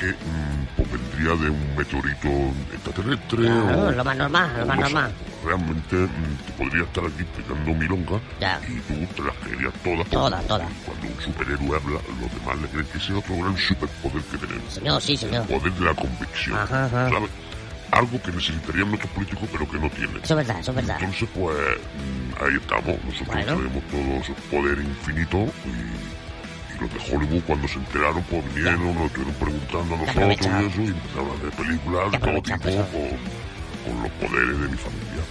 que 0.01 0.07
mm, 0.07 0.67
pues 0.77 0.89
vendría 0.91 1.37
de 1.45 1.51
un 1.51 1.77
meteorito 1.77 2.29
extraterrestre. 2.73 3.43
claro, 3.45 3.87
o, 3.89 3.91
lo 3.93 4.05
más 4.05 4.17
normal, 4.17 4.51
lo 4.59 4.67
más 4.67 4.79
no 4.79 4.87
sé. 4.87 4.93
normal. 4.95 5.13
Realmente 5.45 5.97
mm, 5.97 6.37
te 6.47 6.53
podría 6.53 6.85
estar 6.85 7.05
aquí 7.05 7.21
explicando 7.23 7.75
milonga 7.75 8.21
Ya. 8.41 8.61
y 8.69 8.81
tú 8.81 9.15
te 9.15 9.23
las 9.29 9.37
creerías 9.37 9.73
todas. 9.85 10.09
Todas, 10.09 10.47
todas. 10.47 10.69
Cuando 10.87 11.07
un 11.07 11.21
superhéroe 11.21 11.77
habla, 11.77 12.01
los 12.21 12.35
demás 12.41 12.59
le 12.63 12.69
creen 12.69 12.87
que 12.87 12.99
ese 12.99 13.13
es 13.13 13.19
otro 13.19 13.37
gran 13.37 13.57
superpoder 13.59 14.23
que 14.25 14.39
tenemos. 14.39 14.73
Señor, 14.73 15.03
sí, 15.03 15.17
señor. 15.17 15.43
El 15.51 15.59
poder 15.59 15.73
de 15.75 15.85
la 15.85 15.95
convicción. 15.95 16.59
Ajá, 16.59 16.85
ajá. 16.87 17.11
¿Sabes? 17.11 17.31
Algo 17.93 18.23
que 18.23 18.31
necesitarían 18.33 18.89
nuestros 18.89 19.13
políticos 19.13 19.49
pero 19.53 19.69
que 19.69 19.79
no 19.79 19.91
tienen. 19.91 20.17
Eso 20.23 20.39
es 20.39 20.47
verdad, 20.47 20.61
eso 20.61 20.71
es 20.71 20.77
verdad. 20.77 20.97
Entonces, 21.01 21.29
pues, 21.35 21.57
mm, 21.57 22.45
ahí 22.45 22.57
estamos. 22.57 23.05
Nosotros 23.05 23.27
Bueno. 23.27 23.57
tenemos 23.57 23.83
todo 23.91 24.17
ese 24.23 24.33
poder 24.51 24.79
infinito 24.79 25.39
y 25.67 26.20
los 26.81 26.93
de 26.93 27.17
Hollywood, 27.17 27.43
cuando 27.47 27.69
se 27.69 27.75
enteraron, 27.79 28.23
pues 28.25 28.55
vinieron, 28.55 28.95
nos 28.95 29.07
estuvieron 29.07 29.35
preguntando 29.35 29.95
a 29.95 29.99
nosotros 29.99 30.29
y 30.29 30.33
eso, 30.33 30.83
y 30.83 30.87
empezaron 30.87 31.31
hacer 31.37 31.51
películas 31.51 32.13
de 32.13 32.19
todo 32.19 32.43
tipo 32.43 32.69
eso. 32.69 32.87
con, 32.91 33.95
con 33.95 34.03
los 34.03 34.13
poderes 34.13 34.61
de 34.61 34.69
mi 34.69 34.77
familia. 34.77 35.23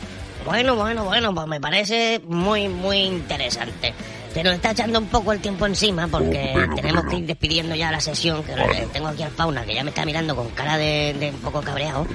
Bueno, 0.45 0.76
bueno, 0.76 1.04
bueno, 1.06 1.36
pues 1.36 1.47
me 1.47 1.60
parece 1.60 2.22
muy, 2.28 2.68
muy 2.70 2.97
interesante. 3.00 3.93
Se 4.34 4.43
nos 4.43 4.54
está 4.54 4.72
echando 4.72 5.00
un 5.00 5.08
poco 5.08 5.34
el 5.34 5.39
tiempo 5.39 5.66
encima 5.66 6.08
porque 6.08 6.50
Oh, 6.52 6.54
bueno, 6.54 6.76
tenemos 6.76 7.04
bueno. 7.04 7.10
que 7.12 7.18
ir 7.18 7.26
despidiendo 7.28 7.76
ya 7.76 7.91
la 7.91 8.00
sesión, 8.00 8.43
que 8.43 8.54
Vale. 8.56 8.88
tengo 8.93 9.08
aquí 9.08 9.24
al 9.24 9.32
fauna 9.32 9.64
que 9.66 9.74
ya 9.76 9.84
me 9.84 9.89
está 9.89 10.06
mirando 10.06 10.36
con 10.36 10.50
cara 10.52 10.78
de, 10.78 11.16
de 11.20 11.30
un 11.32 11.38
poco 11.39 11.62
cabreado. 11.62 12.08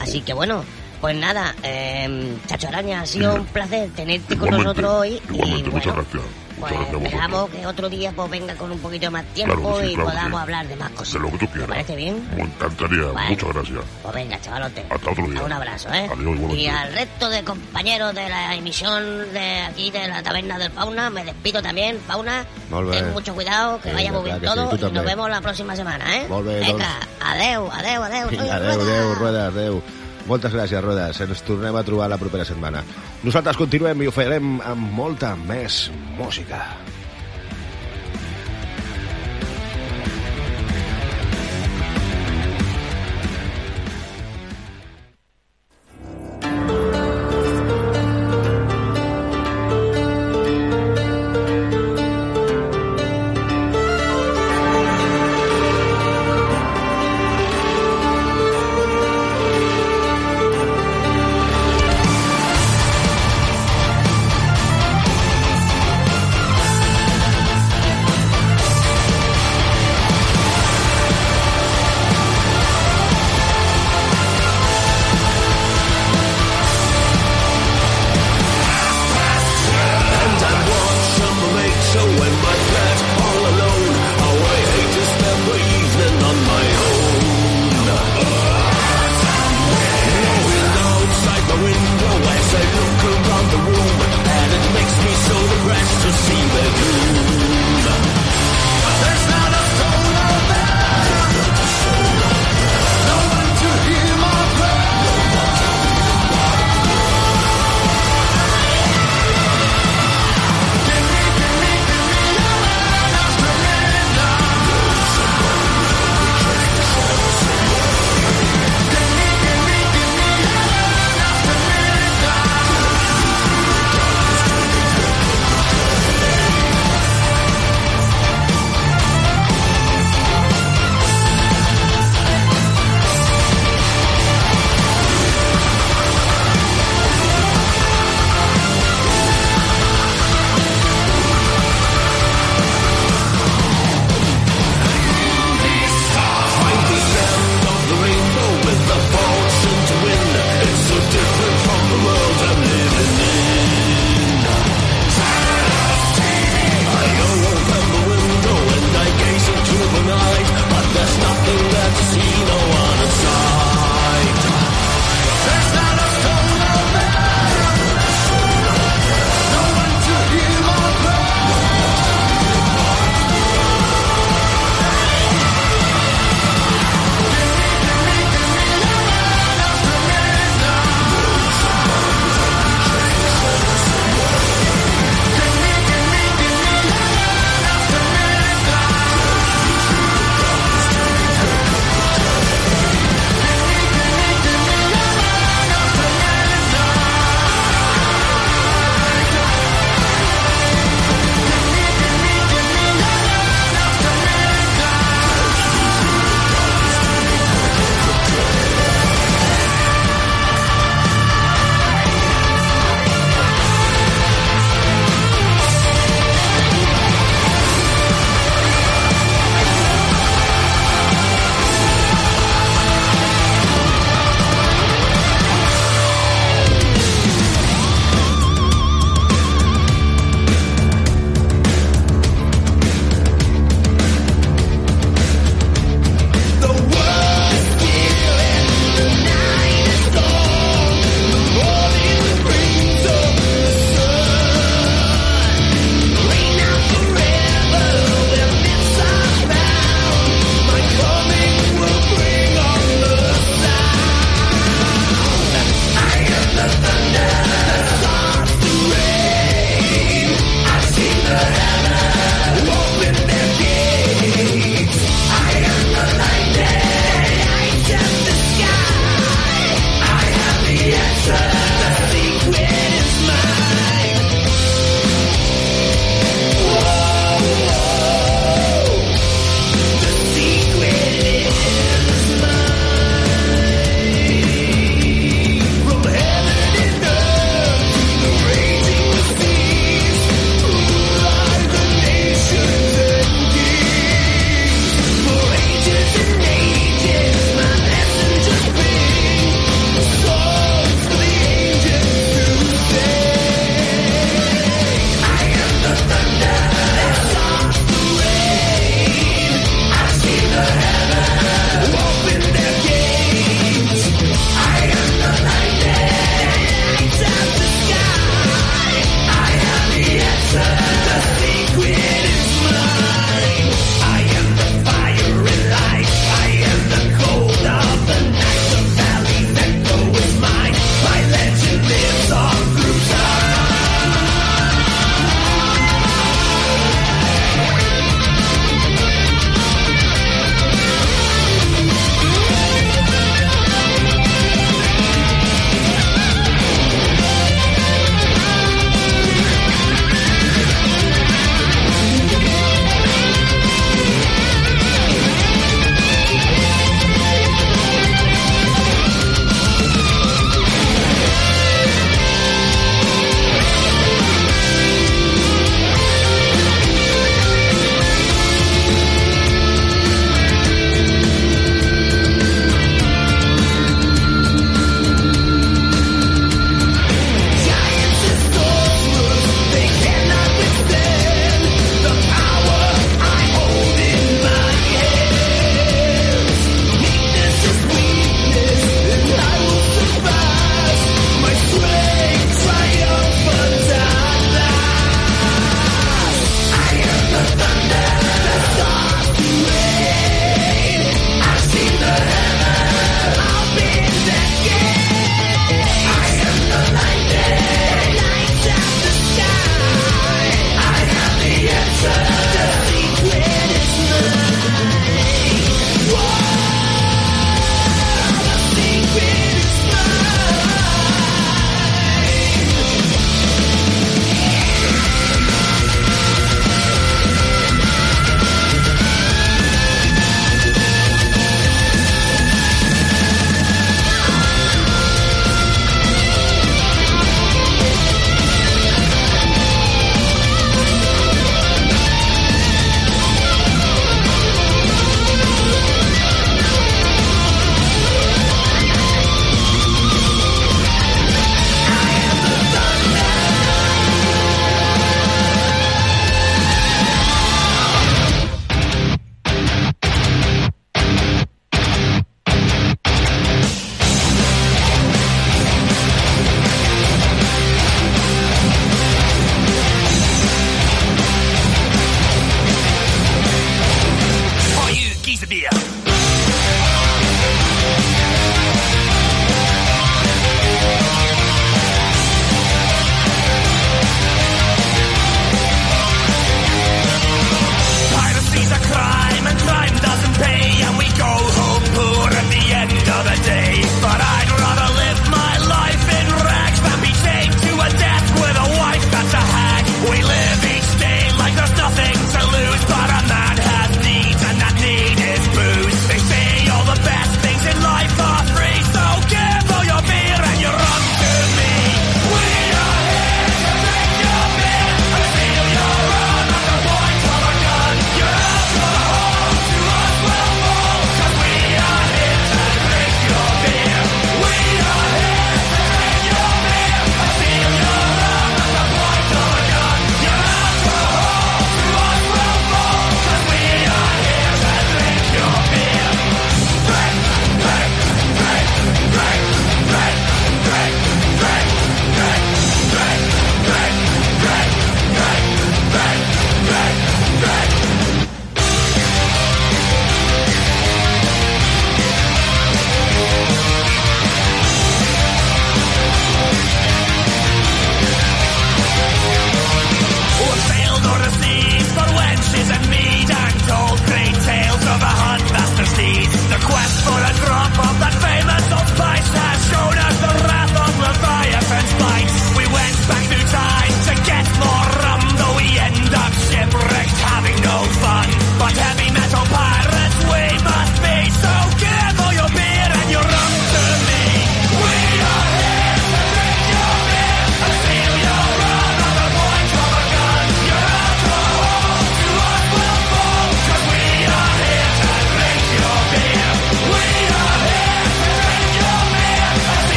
Así 0.00 0.20
que 0.20 0.34
bueno, 0.34 0.62
pues 1.00 1.16
nada, 1.16 1.54
eh, 1.62 2.36
Chacho 2.46 2.68
Araña, 2.68 3.00
ha 3.02 3.06
sido 3.06 3.30
Dime. 3.30 3.40
un 3.42 3.46
placer 3.46 3.88
tenerte 3.94 4.36
con 4.36 4.50
nosotros 4.50 4.90
hoy. 4.92 5.08
y 5.30 5.34
igualmente, 5.34 5.38
bueno, 5.38 5.62
pues 5.70 5.72
Muchas 5.72 5.94
gracias 5.94 6.22
a 6.66 6.70
esperamos 6.70 7.40
vosotros. 7.40 7.60
que 7.60 7.66
otro 7.66 7.88
día 7.88 8.12
pues 8.14 8.30
venga 8.30 8.54
con 8.54 8.70
un 8.72 8.78
poquito 8.78 9.10
más 9.10 9.24
tiempo 9.26 9.54
Claro 9.56 9.78
que 9.78 9.86
sí, 9.86 9.92
y 9.92 9.94
claro 9.94 10.10
podamos 10.10 10.38
sí. 10.38 10.42
hablar 10.42 10.68
de 10.68 10.76
más 10.76 10.90
cosas. 10.90 11.12
De 11.14 11.18
lo 11.20 11.26
que 11.26 11.38
tú 11.38 11.46
¿Te 11.46 11.52
quieras. 11.52 11.68
parece 11.68 11.96
bien? 11.96 12.28
Me 12.36 12.42
encantaría. 12.42 13.02
Bueno. 13.06 13.28
Muchas 13.30 13.48
gracias. 13.54 13.78
Pues 14.02 14.14
venga, 14.14 14.40
chavalote. 14.40 14.84
Hasta 14.90 15.10
otro 15.10 15.26
día. 15.26 15.42
Un 15.42 15.52
abrazo, 15.52 15.88
¿eh? 15.92 16.04
Adiós, 16.06 16.18
igualmente. 16.18 16.56
y 16.56 16.66
al 16.68 16.92
resto 16.92 17.30
de 17.30 17.44
compañeros 17.44 18.14
de 18.14 18.28
la 18.28 18.54
emisión 18.54 19.32
de 19.32 19.60
aquí 19.62 19.90
de 19.90 20.08
la 20.08 20.22
taberna 20.22 20.58
del 20.58 20.70
Fauna, 20.72 21.10
me 21.10 21.24
despido 21.24 21.62
también, 21.62 21.98
Fauna. 22.06 22.44
Ten 22.92 23.12
mucho 23.12 23.34
cuidado, 23.34 23.80
que 23.80 23.88
Sí, 23.90 23.94
vaya 23.94 24.12
muy 24.12 24.22
bien 24.24 24.38
sí, 24.40 24.46
todo 24.46 24.70
y 24.88 24.92
nos 24.92 25.04
vemos 25.04 25.28
la 25.30 25.40
próxima 25.40 25.74
semana, 25.74 26.04
¿eh? 26.16 26.26
Bé, 26.28 26.60
venga, 26.60 27.00
adeu, 27.24 27.70
adeu, 27.72 28.02
adeu. 28.04 28.28
adeu, 28.28 28.38
Rueda. 28.38 28.56
adeu, 28.74 29.14
Rueda, 29.16 29.46
adeu. 29.46 29.82
Moltes 30.28 30.52
gràcies, 30.54 30.84
Rodes. 30.84 31.20
Ens 31.24 31.42
tornem 31.46 31.76
a 31.76 31.84
trobar 31.86 32.10
la 32.12 32.20
propera 32.20 32.44
setmana. 32.48 32.84
Nosaltres 33.24 33.58
continuem 33.60 34.04
i 34.04 34.10
ho 34.10 34.14
farem 34.14 34.58
amb 34.60 34.96
molta 34.96 35.34
més 35.48 35.86
música. 36.18 36.64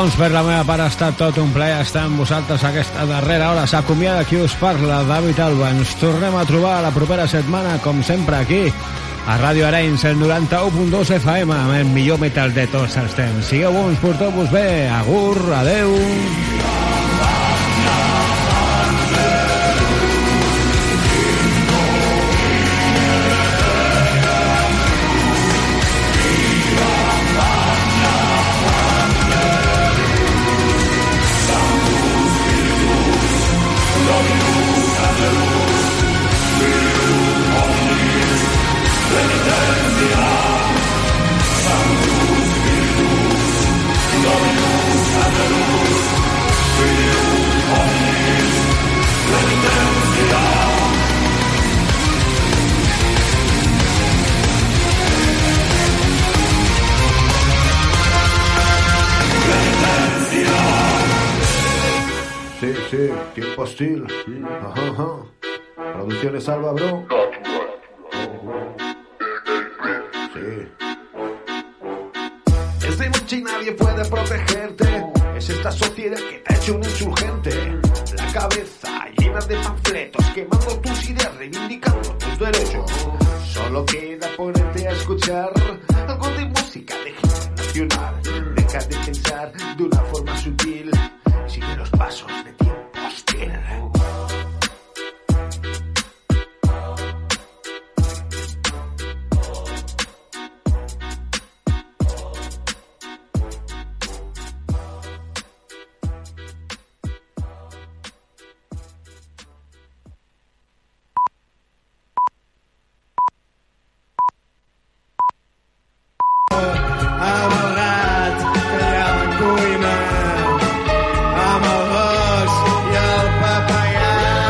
Doncs 0.00 0.14
per 0.16 0.30
la 0.32 0.40
meva 0.40 0.62
part 0.64 0.80
ha 0.80 0.86
estat 0.88 1.18
tot 1.20 1.36
un 1.42 1.50
plaer 1.52 1.82
estar 1.82 2.06
amb 2.06 2.22
vosaltres 2.22 2.62
aquesta 2.64 3.04
darrera 3.04 3.50
hora. 3.50 3.66
S'acomiada 3.68 4.22
qui 4.24 4.38
us 4.40 4.54
parla, 4.56 5.02
David 5.04 5.42
Alba. 5.44 5.68
Ens 5.76 5.92
tornem 6.00 6.38
a 6.40 6.46
trobar 6.48 6.78
la 6.80 6.94
propera 6.94 7.28
setmana, 7.28 7.76
com 7.84 8.00
sempre, 8.00 8.38
aquí, 8.40 8.62
a 9.28 9.36
Ràdio 9.42 9.68
Arenys, 9.68 10.08
el 10.08 10.16
91.2 10.16 11.12
FM, 11.20 11.52
amb 11.52 11.76
el 11.82 11.92
millor 11.92 12.16
metal 12.24 12.56
de 12.56 12.64
tots 12.72 12.96
els 12.96 13.20
temps. 13.20 13.52
Sigueu 13.52 13.76
bons, 13.76 14.00
porteu-vos 14.00 14.48
bé. 14.56 14.88
Agur, 14.88 15.36
adeu. 15.60 15.92
Sí, 16.00 16.79
Alba, 66.48 66.72
bro. 66.74 66.99